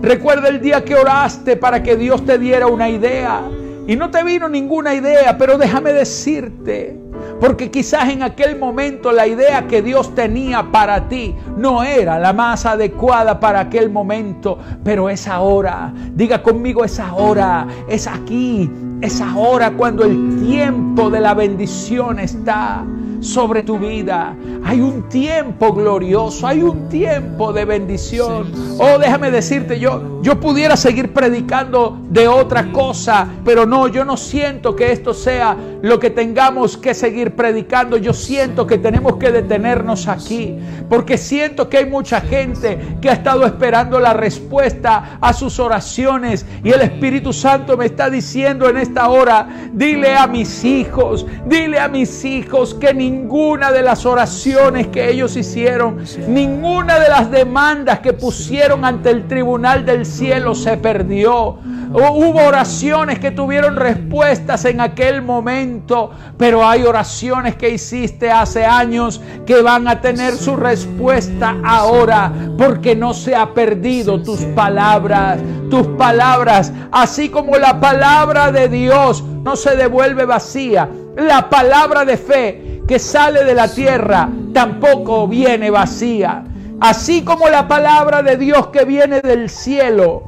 Recuerda 0.02 0.50
el 0.50 0.60
día 0.60 0.84
que 0.84 0.96
oraste 0.96 1.56
para 1.56 1.82
que 1.82 1.96
Dios 1.96 2.26
te 2.26 2.38
diera 2.38 2.68
una 2.68 2.90
idea. 2.90 3.42
Y 3.88 3.96
no 3.96 4.12
te 4.12 4.24
vino 4.24 4.50
ninguna 4.50 4.94
idea, 4.94 5.38
pero 5.38 5.58
déjame 5.58 5.94
decirte 5.94 7.03
porque 7.44 7.70
quizás 7.70 8.08
en 8.08 8.24
aquel 8.24 8.58
momento 8.58 9.12
la 9.12 9.28
idea 9.28 9.68
que 9.68 9.82
Dios 9.82 10.16
tenía 10.16 10.72
para 10.72 11.10
ti 11.10 11.36
no 11.58 11.84
era 11.84 12.18
la 12.18 12.32
más 12.32 12.66
adecuada 12.66 13.38
para 13.42 13.60
aquel 13.60 13.90
momento, 13.90 14.58
pero 14.82 15.10
es 15.10 15.28
ahora. 15.28 15.94
Diga 16.14 16.42
conmigo, 16.42 16.86
es 16.86 17.02
ahora, 17.02 17.68
es 17.90 18.08
aquí, 18.08 18.72
es 19.02 19.20
ahora 19.20 19.72
cuando 19.72 20.06
el 20.06 20.42
tiempo 20.48 21.10
de 21.10 21.20
la 21.20 21.34
bendición 21.34 22.18
está 22.18 22.86
sobre 23.24 23.64
tu 23.64 23.80
vida. 23.80 24.36
Hay 24.64 24.82
un 24.82 25.08
tiempo 25.10 25.74
glorioso, 25.74 26.46
hay 26.46 26.62
un 26.62 26.90
tiempo 26.90 27.54
de 27.54 27.66
bendición. 27.66 28.52
Oh, 28.78 28.98
déjame 28.98 29.32
decirte, 29.32 29.80
yo, 29.80 30.22
yo 30.22 30.40
pudiera 30.40 30.76
seguir 30.76 31.14
predicando 31.14 32.00
de 32.10 32.28
otra 32.28 32.72
cosa, 32.72 33.28
pero 33.46 33.66
no, 33.66 33.88
yo 33.88 34.06
no 34.06 34.18
siento 34.18 34.76
que 34.76 34.92
esto 34.92 35.14
sea 35.14 35.56
lo 35.82 36.00
que 36.00 36.10
tengamos 36.10 36.78
que 36.78 36.94
seguir 36.94 37.36
predicando. 37.36 37.98
Yo 37.98 38.14
siento 38.14 38.68
que 38.68 38.78
tenemos 38.78 39.18
que 39.18 39.32
detenernos 39.32 40.08
aquí, 40.08 40.58
porque 40.90 41.18
siento 41.18 41.70
que 41.70 41.78
hay 41.78 41.86
mucha 41.86 42.22
gente 42.22 42.80
que 43.02 43.10
ha 43.10 43.14
estado 43.14 43.46
esperando 43.46 44.00
la 44.00 44.14
respuesta 44.14 45.18
a 45.22 45.34
sus 45.34 45.60
oraciones 45.60 46.46
y 46.64 46.72
el 46.72 46.82
Espíritu 46.82 47.34
Santo 47.34 47.78
me 47.78 47.86
está 47.86 48.10
diciendo 48.10 48.70
en 48.70 48.78
esta 48.78 49.10
hora, 49.10 49.48
dile 49.74 50.16
a 50.16 50.28
mis 50.28 50.64
hijos, 50.64 51.26
dile 51.46 51.80
a 51.80 51.88
mis 51.88 52.26
hijos 52.26 52.74
que 52.74 52.94
ni 52.94 53.13
ninguna 53.14 53.72
de 53.72 53.84
las 53.84 54.06
oraciones 54.06 54.88
que 54.88 55.10
ellos 55.10 55.36
hicieron, 55.36 56.04
ninguna 56.28 57.00
de 57.00 57.10
las 57.10 57.30
demandas 57.30 58.00
que 58.00 58.14
pusieron 58.14 58.84
ante 58.86 59.12
el 59.12 59.28
tribunal 59.28 59.86
del 59.86 60.06
cielo 60.06 60.56
se 60.56 60.78
perdió. 60.78 61.58
Hubo 61.94 62.48
oraciones 62.48 63.20
que 63.20 63.30
tuvieron 63.30 63.76
respuestas 63.76 64.66
en 64.66 64.82
aquel 64.82 65.22
momento, 65.22 66.10
pero 66.38 66.68
hay 66.68 66.84
oraciones 66.84 67.56
que 67.56 67.70
hiciste 67.70 68.32
hace 68.32 68.66
años 68.66 69.22
que 69.46 69.62
van 69.62 69.88
a 69.88 70.02
tener 70.02 70.34
su 70.34 70.56
respuesta 70.56 71.56
ahora, 71.64 72.32
porque 72.58 72.96
no 72.96 73.14
se 73.14 73.36
ha 73.36 73.54
perdido 73.54 74.24
tus 74.24 74.40
palabras, 74.56 75.40
tus 75.70 75.86
palabras, 75.98 76.74
así 76.92 77.30
como 77.30 77.58
la 77.58 77.80
palabra 77.80 78.52
de 78.52 78.70
Dios 78.70 79.24
no 79.24 79.56
se 79.56 79.76
devuelve 79.76 80.26
vacía. 80.26 80.90
La 81.16 81.48
palabra 81.48 82.06
de 82.06 82.18
fe 82.18 82.63
que 82.88 83.00
sale 83.00 83.44
de 83.44 83.54
la 83.54 83.68
tierra 83.68 84.30
tampoco 84.54 85.28
viene 85.28 85.70
vacía. 85.70 86.44
Así 86.80 87.24
como 87.24 87.48
la 87.50 87.68
palabra 87.68 88.22
de 88.22 88.38
Dios 88.38 88.68
que 88.68 88.86
viene 88.86 89.22
del 89.22 89.50
cielo 89.50 90.24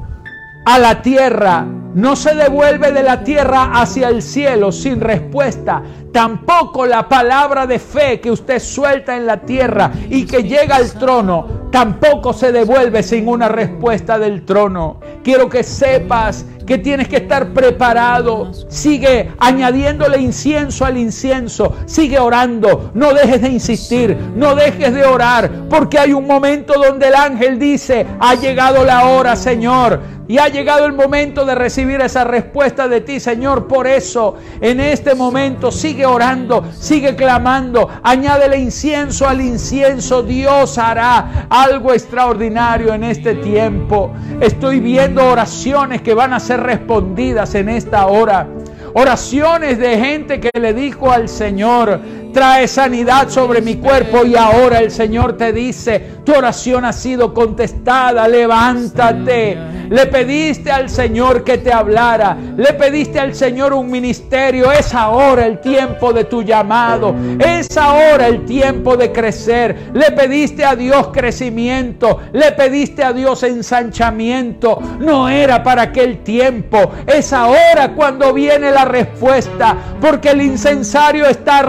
a 0.64 0.78
la 0.78 1.02
tierra, 1.02 1.66
no 1.96 2.14
se 2.14 2.34
devuelve 2.34 2.92
de 2.92 3.02
la 3.02 3.24
tierra 3.24 3.70
hacia 3.72 4.08
el 4.08 4.20
cielo 4.20 4.70
sin 4.70 5.00
respuesta. 5.00 5.82
Tampoco 6.12 6.84
la 6.84 7.08
palabra 7.08 7.66
de 7.66 7.78
fe 7.78 8.20
que 8.20 8.30
usted 8.30 8.58
suelta 8.58 9.16
en 9.16 9.26
la 9.26 9.38
tierra 9.40 9.90
y 10.10 10.26
que 10.26 10.42
llega 10.42 10.76
al 10.76 10.92
trono, 10.92 11.68
tampoco 11.70 12.32
se 12.32 12.52
devuelve 12.52 13.02
sin 13.02 13.28
una 13.28 13.48
respuesta 13.48 14.18
del 14.18 14.44
trono. 14.44 15.00
Quiero 15.22 15.48
que 15.48 15.62
sepas 15.62 16.44
que 16.66 16.78
tienes 16.78 17.08
que 17.08 17.16
estar 17.16 17.48
preparado. 17.54 18.50
Sigue 18.68 19.30
añadiéndole 19.38 20.18
incienso 20.18 20.84
al 20.84 20.98
incienso. 20.98 21.74
Sigue 21.86 22.18
orando. 22.18 22.90
No 22.94 23.14
dejes 23.14 23.40
de 23.40 23.48
insistir. 23.48 24.16
No 24.34 24.54
dejes 24.54 24.92
de 24.92 25.04
orar. 25.04 25.50
Porque 25.70 25.98
hay 25.98 26.12
un 26.12 26.26
momento 26.26 26.74
donde 26.74 27.08
el 27.08 27.14
ángel 27.14 27.58
dice, 27.58 28.06
ha 28.18 28.34
llegado 28.34 28.84
la 28.84 29.06
hora, 29.06 29.36
Señor. 29.36 30.15
Y 30.28 30.38
ha 30.38 30.48
llegado 30.48 30.86
el 30.86 30.92
momento 30.92 31.44
de 31.44 31.54
recibir 31.54 32.00
esa 32.00 32.24
respuesta 32.24 32.88
de 32.88 33.00
ti, 33.00 33.20
Señor. 33.20 33.68
Por 33.68 33.86
eso, 33.86 34.34
en 34.60 34.80
este 34.80 35.14
momento, 35.14 35.70
sigue 35.70 36.04
orando, 36.04 36.64
sigue 36.78 37.14
clamando. 37.14 37.88
Añádele 38.02 38.58
incienso 38.58 39.28
al 39.28 39.40
incienso. 39.40 40.22
Dios 40.22 40.78
hará 40.78 41.46
algo 41.48 41.92
extraordinario 41.92 42.92
en 42.92 43.04
este 43.04 43.36
tiempo. 43.36 44.12
Estoy 44.40 44.80
viendo 44.80 45.24
oraciones 45.24 46.02
que 46.02 46.14
van 46.14 46.32
a 46.32 46.40
ser 46.40 46.60
respondidas 46.60 47.54
en 47.54 47.68
esta 47.68 48.06
hora. 48.06 48.48
Oraciones 48.94 49.78
de 49.78 49.98
gente 49.98 50.40
que 50.40 50.50
le 50.58 50.72
dijo 50.72 51.12
al 51.12 51.28
Señor, 51.28 52.00
trae 52.36 52.68
sanidad 52.68 53.30
sobre 53.30 53.62
mi 53.62 53.76
cuerpo 53.76 54.26
y 54.26 54.36
ahora 54.36 54.80
el 54.80 54.90
Señor 54.90 55.38
te 55.38 55.54
dice, 55.54 56.16
tu 56.22 56.34
oración 56.34 56.84
ha 56.84 56.92
sido 56.92 57.32
contestada, 57.32 58.28
levántate. 58.28 59.56
Le 59.88 60.06
pediste 60.06 60.72
al 60.72 60.90
Señor 60.90 61.44
que 61.44 61.58
te 61.58 61.72
hablara, 61.72 62.36
le 62.56 62.72
pediste 62.72 63.20
al 63.20 63.36
Señor 63.36 63.72
un 63.72 63.88
ministerio, 63.88 64.72
es 64.72 64.92
ahora 64.92 65.46
el 65.46 65.60
tiempo 65.60 66.12
de 66.12 66.24
tu 66.24 66.42
llamado, 66.42 67.14
es 67.38 67.76
ahora 67.76 68.26
el 68.26 68.44
tiempo 68.44 68.96
de 68.96 69.12
crecer. 69.12 69.92
Le 69.94 70.10
pediste 70.10 70.64
a 70.64 70.74
Dios 70.74 71.10
crecimiento, 71.12 72.20
le 72.32 72.50
pediste 72.52 73.04
a 73.04 73.12
Dios 73.12 73.44
ensanchamiento, 73.44 74.82
no 74.98 75.28
era 75.28 75.62
para 75.62 75.82
aquel 75.82 76.24
tiempo, 76.24 76.90
es 77.06 77.32
ahora 77.32 77.92
cuando 77.94 78.34
viene 78.34 78.72
la 78.72 78.84
respuesta, 78.84 79.76
porque 80.00 80.30
el 80.30 80.42
incensario 80.42 81.26
está 81.26 81.62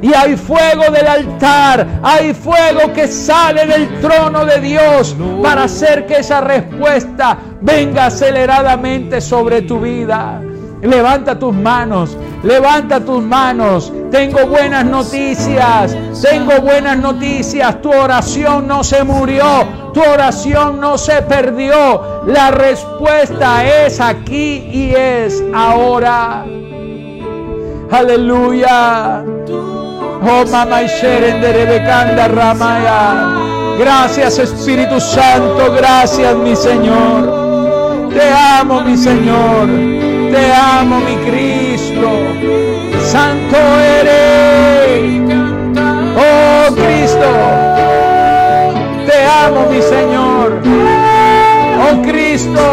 y 0.00 0.14
hay 0.14 0.36
fuego 0.36 0.90
del 0.92 1.06
altar, 1.06 1.86
hay 2.02 2.34
fuego 2.34 2.92
que 2.92 3.08
sale 3.08 3.66
del 3.66 4.00
trono 4.00 4.44
de 4.44 4.60
Dios 4.60 5.16
para 5.42 5.64
hacer 5.64 6.06
que 6.06 6.18
esa 6.18 6.40
respuesta 6.40 7.38
venga 7.60 8.06
aceleradamente 8.06 9.20
sobre 9.20 9.62
tu 9.62 9.80
vida. 9.80 10.40
Levanta 10.82 11.38
tus 11.38 11.54
manos, 11.54 12.16
levanta 12.42 13.00
tus 13.00 13.22
manos. 13.22 13.90
Tengo 14.10 14.46
buenas 14.46 14.84
noticias, 14.84 15.96
tengo 16.22 16.60
buenas 16.60 16.98
noticias. 16.98 17.80
Tu 17.80 17.90
oración 17.90 18.68
no 18.68 18.84
se 18.84 19.02
murió, 19.02 19.66
tu 19.94 20.02
oración 20.02 20.80
no 20.80 20.98
se 20.98 21.22
perdió. 21.22 22.22
La 22.26 22.50
respuesta 22.50 23.64
es 23.64 23.98
aquí 24.00 24.68
y 24.70 24.94
es 24.94 25.42
ahora. 25.54 26.44
Aleluya. 27.94 29.22
Oh, 30.26 30.44
mamá 30.50 30.82
y 30.82 30.88
Ramaya. 32.28 33.76
Gracias 33.78 34.38
Espíritu 34.40 35.00
Santo, 35.00 35.72
gracias 35.76 36.34
mi 36.34 36.56
Señor. 36.56 38.10
Te 38.12 38.32
amo 38.58 38.80
mi 38.80 38.96
Señor. 38.96 39.68
Te 40.32 40.52
amo, 40.52 40.98
mi 40.98 41.14
Cristo. 41.30 42.10
Santo 43.00 43.56
eres. 44.00 45.22
Oh 46.16 46.74
Cristo. 46.74 47.30
Te 49.06 49.24
amo, 49.24 49.66
mi 49.70 49.80
Señor. 49.80 50.60
Oh 51.78 52.02
Cristo. 52.02 52.64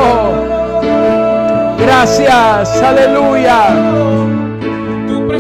Gracias. 1.77 2.81
Aleluya. 2.81 4.40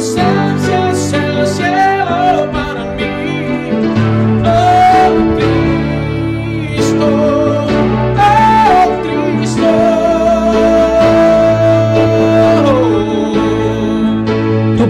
Tu 0.01 0.07
presencia 0.07 0.89
es 0.89 1.13
el 1.13 1.47
cielo 1.47 2.51
para 2.51 2.85
mí. 2.95 3.05
Oh 4.43 5.11
Cristo. 6.75 7.41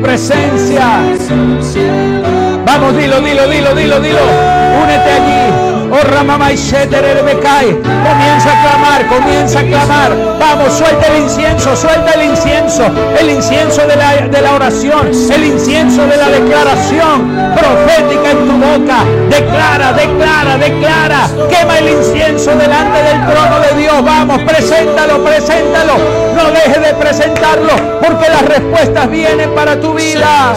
presencia. 0.02 0.88
Vamos, 2.66 2.96
dilo, 2.98 3.20
dilo, 3.20 3.48
dilo, 3.50 3.76
dilo, 3.76 4.00
dilo. 4.00 4.22
Únete 4.82 5.12
allí. 5.12 5.41
Comienza 7.82 8.50
a 8.52 8.62
clamar, 8.62 9.08
comienza 9.08 9.60
a 9.60 9.64
clamar. 9.64 10.12
Vamos, 10.40 10.74
suelta 10.74 11.08
el 11.08 11.24
incienso, 11.24 11.76
suelta 11.76 12.12
el 12.12 12.32
incienso. 12.32 12.84
El 13.20 13.30
incienso 13.30 13.86
de 13.88 13.96
la, 13.96 14.16
de 14.28 14.42
la 14.42 14.54
oración, 14.54 15.12
el 15.32 15.44
incienso 15.44 16.06
de 16.08 16.18
la 16.18 16.30
declaración 16.30 17.54
profética 17.56 18.32
en 18.32 18.48
tu 18.48 18.54
boca. 18.54 19.04
Declara, 19.30 19.94
declara, 19.94 20.58
declara. 20.58 21.30
Quema 21.50 21.78
el 21.78 21.90
incienso 21.90 22.56
delante 22.56 23.04
del 23.04 23.26
trono 23.28 23.60
de 23.60 23.82
Dios. 23.82 24.04
Vamos, 24.04 24.40
preséntalo, 24.40 25.24
preséntalo. 25.24 25.94
No 26.36 26.52
deje 26.52 26.80
de 26.80 26.94
presentarlo 26.96 27.74
porque 28.02 28.30
las 28.30 28.42
respuestas 28.44 29.10
vienen 29.10 29.54
para 29.54 29.80
tu 29.80 29.94
vida. 29.94 30.56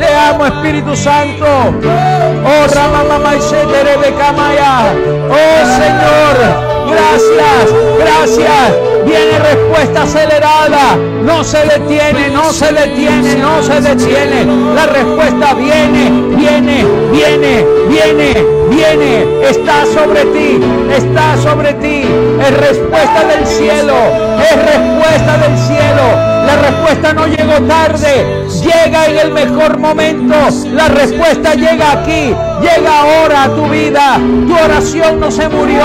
Te 0.00 0.06
amo, 0.16 0.46
Espíritu 0.46 0.96
Santo. 0.96 1.44
Oh, 1.44 2.74
Ramamama 2.74 3.34
de 3.34 4.14
Camaya. 4.14 4.94
Oh, 5.28 5.66
Señor. 5.76 6.90
Gracias, 6.90 7.74
gracias. 7.98 8.89
Viene 9.04 9.38
respuesta 9.38 10.02
acelerada. 10.02 10.96
No 11.22 11.44
se 11.44 11.58
detiene, 11.58 12.28
no 12.30 12.52
se 12.52 12.72
detiene, 12.72 13.36
no 13.36 13.62
se 13.62 13.80
detiene. 13.80 14.46
La 14.74 14.86
respuesta 14.86 15.54
viene, 15.54 16.10
viene, 16.36 16.84
viene, 17.12 17.64
viene, 17.88 18.34
viene. 18.70 19.48
Está 19.48 19.84
sobre 19.86 20.24
ti, 20.26 20.60
está 20.94 21.36
sobre 21.42 21.74
ti. 21.74 22.04
Es 22.40 22.56
respuesta 22.56 23.24
del 23.24 23.46
cielo, 23.46 23.94
es 24.38 24.56
respuesta 24.56 25.38
del 25.38 25.58
cielo. 25.58 26.30
La 26.46 26.56
respuesta 26.56 27.12
no 27.12 27.26
llegó 27.26 27.60
tarde, 27.68 28.46
llega 28.62 29.06
en 29.06 29.18
el 29.18 29.30
mejor 29.32 29.78
momento. 29.78 30.34
La 30.72 30.88
respuesta 30.88 31.54
llega 31.54 31.92
aquí, 31.92 32.34
llega 32.60 33.00
ahora 33.00 33.44
a 33.44 33.48
tu 33.48 33.68
vida. 33.68 34.18
Tu 34.46 34.54
oración 34.54 35.20
no 35.20 35.30
se 35.30 35.48
murió, 35.48 35.84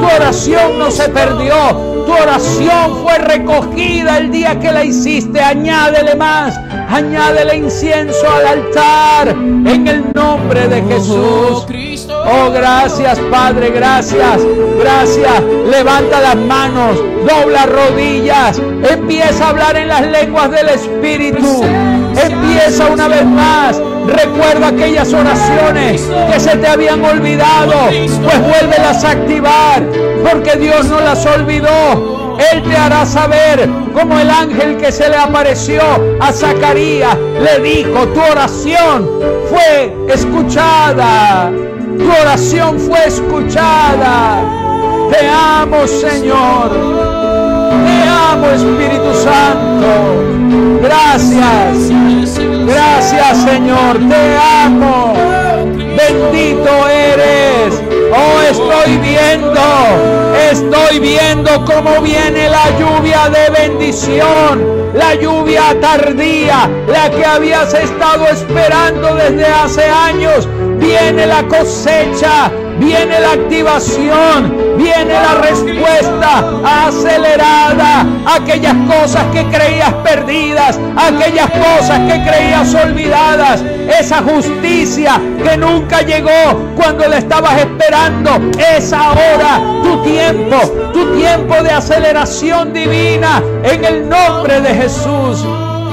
tu 0.00 0.16
oración 0.16 0.78
no 0.78 0.90
se 0.90 1.08
perdió. 1.08 1.91
Tu 2.06 2.12
oración 2.12 3.02
fue 3.02 3.18
recogida 3.18 4.18
el 4.18 4.30
día 4.30 4.58
que 4.58 4.72
la 4.72 4.84
hiciste. 4.84 5.40
Añádele 5.40 6.14
más, 6.16 6.58
añádele 6.88 7.56
incienso 7.56 8.28
al 8.28 8.46
altar 8.46 9.28
en 9.28 9.86
el 9.86 10.04
nombre 10.14 10.68
de 10.68 10.82
Jesús. 10.82 11.66
Oh, 12.24 12.50
gracias 12.52 13.18
Padre, 13.30 13.70
gracias, 13.70 14.42
gracias. 14.80 15.42
Levanta 15.70 16.20
las 16.20 16.36
manos, 16.36 16.98
dobla 17.26 17.66
rodillas, 17.66 18.60
empieza 18.88 19.46
a 19.46 19.50
hablar 19.50 19.76
en 19.76 19.88
las 19.88 20.06
lenguas 20.06 20.50
del 20.50 20.68
Espíritu. 20.68 21.62
Empieza 21.62 22.90
una 22.90 23.08
vez 23.08 23.24
más. 23.24 23.80
Aquellas 24.74 25.12
oraciones 25.12 26.08
que 26.32 26.40
se 26.40 26.56
te 26.56 26.66
habían 26.66 27.04
olvidado, 27.04 27.72
pues 27.88 28.40
vuélvelas 28.40 29.04
a 29.04 29.10
activar, 29.10 29.82
porque 30.28 30.56
Dios 30.56 30.86
no 30.86 31.00
las 31.00 31.24
olvidó. 31.26 32.36
Él 32.52 32.62
te 32.62 32.76
hará 32.76 33.04
saber 33.04 33.68
como 33.92 34.18
el 34.18 34.30
ángel 34.30 34.76
que 34.78 34.90
se 34.90 35.08
le 35.08 35.16
apareció 35.16 35.82
a 36.20 36.32
Zacarías 36.32 37.16
le 37.16 37.60
dijo, 37.60 38.08
tu 38.08 38.20
oración 38.20 39.08
fue 39.48 39.94
escuchada. 40.08 41.50
Tu 41.98 42.10
oración 42.22 42.78
fue 42.80 43.06
escuchada. 43.06 44.42
Te 45.10 45.28
amo, 45.28 45.86
Señor. 45.86 46.70
Te 47.84 48.08
amo, 48.08 48.46
Espíritu 48.46 49.14
Santo. 49.22 50.32
Gracias. 50.82 52.41
Gracias, 52.66 53.44
Señor. 53.44 53.98
Te 54.08 54.36
amo. 54.64 55.14
Bendito 55.96 56.88
eres. 56.88 57.82
Oh, 58.12 58.40
estoy 58.50 58.96
viendo. 58.98 59.60
Estoy 60.50 60.98
viendo 61.00 61.64
cómo 61.64 62.00
viene 62.00 62.48
la 62.48 62.70
lluvia 62.78 63.28
de 63.28 63.50
bendición. 63.50 64.92
La 64.94 65.14
lluvia 65.14 65.76
tardía. 65.80 66.68
La 66.88 67.10
que 67.10 67.24
habías 67.24 67.72
estado 67.74 68.26
esperando 68.28 69.14
desde 69.14 69.46
hace 69.46 69.84
años. 69.84 70.48
Viene 70.78 71.26
la 71.26 71.42
cosecha 71.44 72.50
viene 72.82 73.20
la 73.20 73.32
activación, 73.32 74.76
viene 74.76 75.14
la 75.14 75.34
respuesta 75.40 76.86
acelerada. 76.86 78.06
Aquellas 78.26 78.74
cosas 78.88 79.24
que 79.32 79.44
creías 79.46 79.92
perdidas, 80.04 80.78
aquellas 80.96 81.50
cosas 81.50 82.00
que 82.00 82.22
creías 82.24 82.74
olvidadas, 82.74 83.62
esa 83.98 84.22
justicia 84.22 85.20
que 85.42 85.56
nunca 85.56 86.02
llegó 86.02 86.72
cuando 86.76 87.06
la 87.06 87.18
estabas 87.18 87.58
esperando, 87.58 88.30
es 88.76 88.92
ahora 88.92 89.60
tu 89.82 90.02
tiempo, 90.02 90.56
tu 90.92 91.16
tiempo 91.16 91.62
de 91.62 91.70
aceleración 91.70 92.72
divina 92.72 93.42
en 93.62 93.84
el 93.84 94.08
nombre 94.08 94.60
de 94.60 94.74
Jesús. 94.74 95.44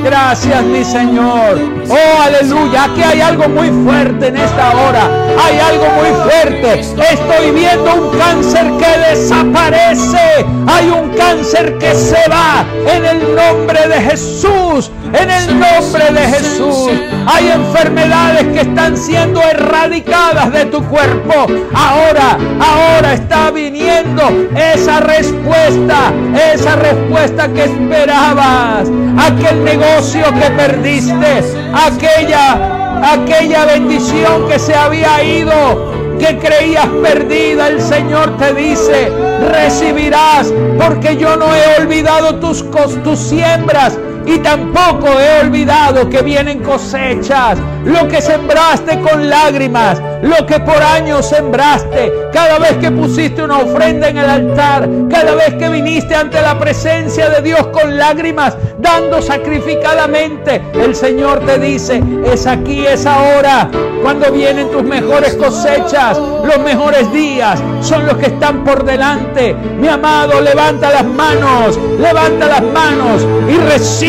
Gracias, 0.03 0.63
mi 0.63 0.83
Señor. 0.83 1.59
Oh, 1.89 2.21
aleluya. 2.21 2.85
Aquí 2.85 3.03
hay 3.03 3.21
algo 3.21 3.49
muy 3.49 3.69
fuerte 3.85 4.27
en 4.27 4.37
esta 4.37 4.71
hora. 4.71 5.09
Hay 5.43 5.59
algo 5.59 5.85
muy 5.97 6.09
fuerte. 6.29 6.79
Estoy 6.79 7.51
viendo 7.53 7.93
un 7.95 8.17
cáncer 8.17 8.65
que 8.77 9.09
desaparece. 9.09 10.45
Hay 10.67 10.89
un 10.89 11.09
cáncer 11.15 11.77
que 11.77 11.93
se 11.93 12.29
va 12.29 12.65
en 12.87 13.05
el 13.05 13.35
nombre 13.35 13.87
de 13.87 14.01
Jesús. 14.01 14.91
En 15.13 15.29
el 15.29 15.59
nombre 15.59 16.11
de 16.11 16.27
Jesús. 16.27 16.89
Hay 17.25 17.49
enfermedades 17.49 18.43
que 18.53 18.61
están 18.61 18.97
siendo 18.97 19.41
erradicadas 19.41 20.51
de 20.51 20.65
tu 20.65 20.83
cuerpo. 20.85 21.47
Ahora, 21.73 22.37
ahora 22.59 23.13
está 23.13 23.51
viniendo 23.51 24.23
esa 24.55 24.99
respuesta. 24.99 26.13
Esa 26.53 26.75
respuesta 26.75 27.47
que 27.49 27.65
esperabas. 27.65 28.89
Aquel 29.17 29.63
negocio 29.63 30.23
que 30.33 30.49
perdiste. 30.51 31.43
Aquella, 31.73 33.13
aquella 33.13 33.65
bendición 33.65 34.47
que 34.47 34.59
se 34.59 34.75
había 34.75 35.23
ido 35.23 35.99
que 36.19 36.37
creías 36.37 36.87
perdida, 37.01 37.69
el 37.69 37.81
Señor 37.81 38.37
te 38.37 38.53
dice, 38.53 39.09
recibirás, 39.51 40.53
porque 40.77 41.15
yo 41.15 41.37
no 41.37 41.55
he 41.55 41.81
olvidado 41.81 42.35
tus, 42.35 42.65
tus 43.03 43.17
siembras, 43.17 43.97
y 44.25 44.39
tampoco 44.39 45.07
he 45.19 45.41
olvidado 45.41 46.09
que 46.09 46.21
vienen 46.21 46.59
cosechas, 46.59 47.57
lo 47.85 48.07
que 48.07 48.21
sembraste 48.21 48.99
con 48.99 49.29
lágrimas, 49.29 50.01
lo 50.21 50.45
que 50.45 50.59
por 50.59 50.81
años 50.81 51.27
sembraste, 51.27 52.11
cada 52.33 52.59
vez 52.59 52.73
que 52.77 52.91
pusiste 52.91 53.41
una 53.41 53.59
ofrenda 53.59 54.09
en 54.09 54.17
el 54.17 54.29
altar, 54.29 54.89
cada 55.09 55.35
vez 55.35 55.55
que 55.55 55.69
viniste 55.69 56.15
ante 56.15 56.41
la 56.41 56.59
presencia 56.59 57.29
de 57.29 57.41
Dios 57.41 57.67
con 57.67 57.97
lágrimas, 57.97 58.55
dando 58.79 59.21
sacrificadamente, 59.21 60.61
el 60.73 60.95
Señor 60.95 61.39
te 61.45 61.57
dice, 61.59 62.03
es 62.25 62.45
aquí, 62.47 62.85
es 62.85 63.05
ahora, 63.05 63.69
cuando 64.03 64.31
vienen 64.31 64.71
tus 64.71 64.83
mejores 64.83 65.35
cosechas, 65.35 66.17
los 66.17 66.59
mejores 66.59 67.11
días, 67.11 67.61
son 67.81 68.05
los 68.05 68.17
que 68.17 68.27
están 68.27 68.63
por 68.63 68.83
delante. 68.83 69.53
Mi 69.53 69.87
amado, 69.87 70.41
levanta 70.41 70.89
las 70.91 71.05
manos, 71.05 71.77
levanta 71.99 72.47
las 72.47 72.63
manos 72.63 73.25
y 73.47 73.57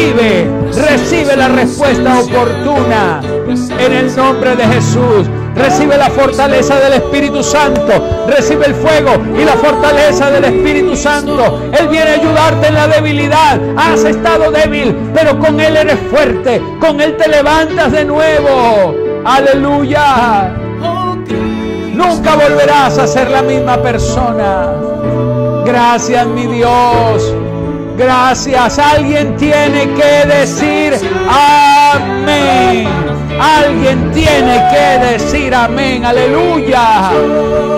recibe, 0.00 0.48
recibe 0.88 1.36
la 1.36 1.48
respuesta 1.48 2.20
oportuna 2.20 3.20
en 3.78 3.92
el 3.92 4.16
nombre 4.16 4.56
de 4.56 4.64
Jesús. 4.64 5.28
Recibe 5.54 5.98
la 5.98 6.08
fortaleza 6.08 6.78
del 6.80 6.94
Espíritu 6.94 7.42
Santo. 7.42 8.26
Recibe 8.26 8.66
el 8.66 8.74
fuego 8.74 9.10
y 9.38 9.44
la 9.44 9.52
fortaleza 9.54 10.30
del 10.30 10.44
Espíritu 10.44 10.96
Santo. 10.96 11.60
Él 11.78 11.88
viene 11.88 12.10
a 12.10 12.14
ayudarte 12.14 12.68
en 12.68 12.74
la 12.74 12.88
debilidad. 12.88 13.60
Has 13.76 14.04
estado 14.04 14.50
débil, 14.50 14.96
pero 15.12 15.38
con 15.38 15.60
Él 15.60 15.76
eres 15.76 15.98
fuerte. 16.10 16.62
Con 16.80 17.00
Él 17.00 17.16
te 17.16 17.28
levantas 17.28 17.92
de 17.92 18.04
nuevo. 18.04 18.94
Aleluya. 19.24 20.54
Nunca 21.92 22.36
volverás 22.36 22.96
a 22.96 23.06
ser 23.06 23.30
la 23.30 23.42
misma 23.42 23.82
persona. 23.82 24.72
Gracias, 25.66 26.26
mi 26.26 26.46
Dios. 26.46 27.34
Gracias. 28.00 28.78
Alguien 28.78 29.36
tiene 29.36 29.92
que 29.92 30.26
decir 30.26 30.94
amén. 31.28 32.88
Alguien 33.38 34.10
tiene 34.12 34.58
que 34.72 35.06
decir 35.12 35.54
amén. 35.54 36.06
Aleluya. 36.06 37.10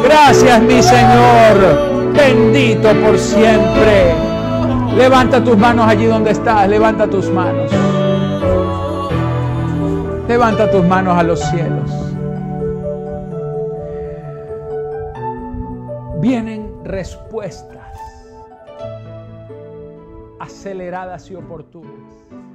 Gracias, 0.04 0.62
mi 0.62 0.80
Señor. 0.80 2.12
Bendito 2.14 2.94
por 3.04 3.18
siempre. 3.18 4.14
Levanta 4.96 5.42
tus 5.42 5.58
manos 5.58 5.88
allí 5.88 6.06
donde 6.06 6.30
estás. 6.30 6.68
Levanta 6.68 7.08
tus 7.08 7.28
manos. 7.28 7.72
Levanta 10.28 10.70
tus 10.70 10.84
manos 10.84 11.18
a 11.18 11.24
los 11.24 11.40
cielos. 11.40 11.90
Vienen 16.20 16.84
respuestas 16.84 17.81
aceleradas 20.62 21.28
y 21.28 21.34
oportunas. 21.34 22.51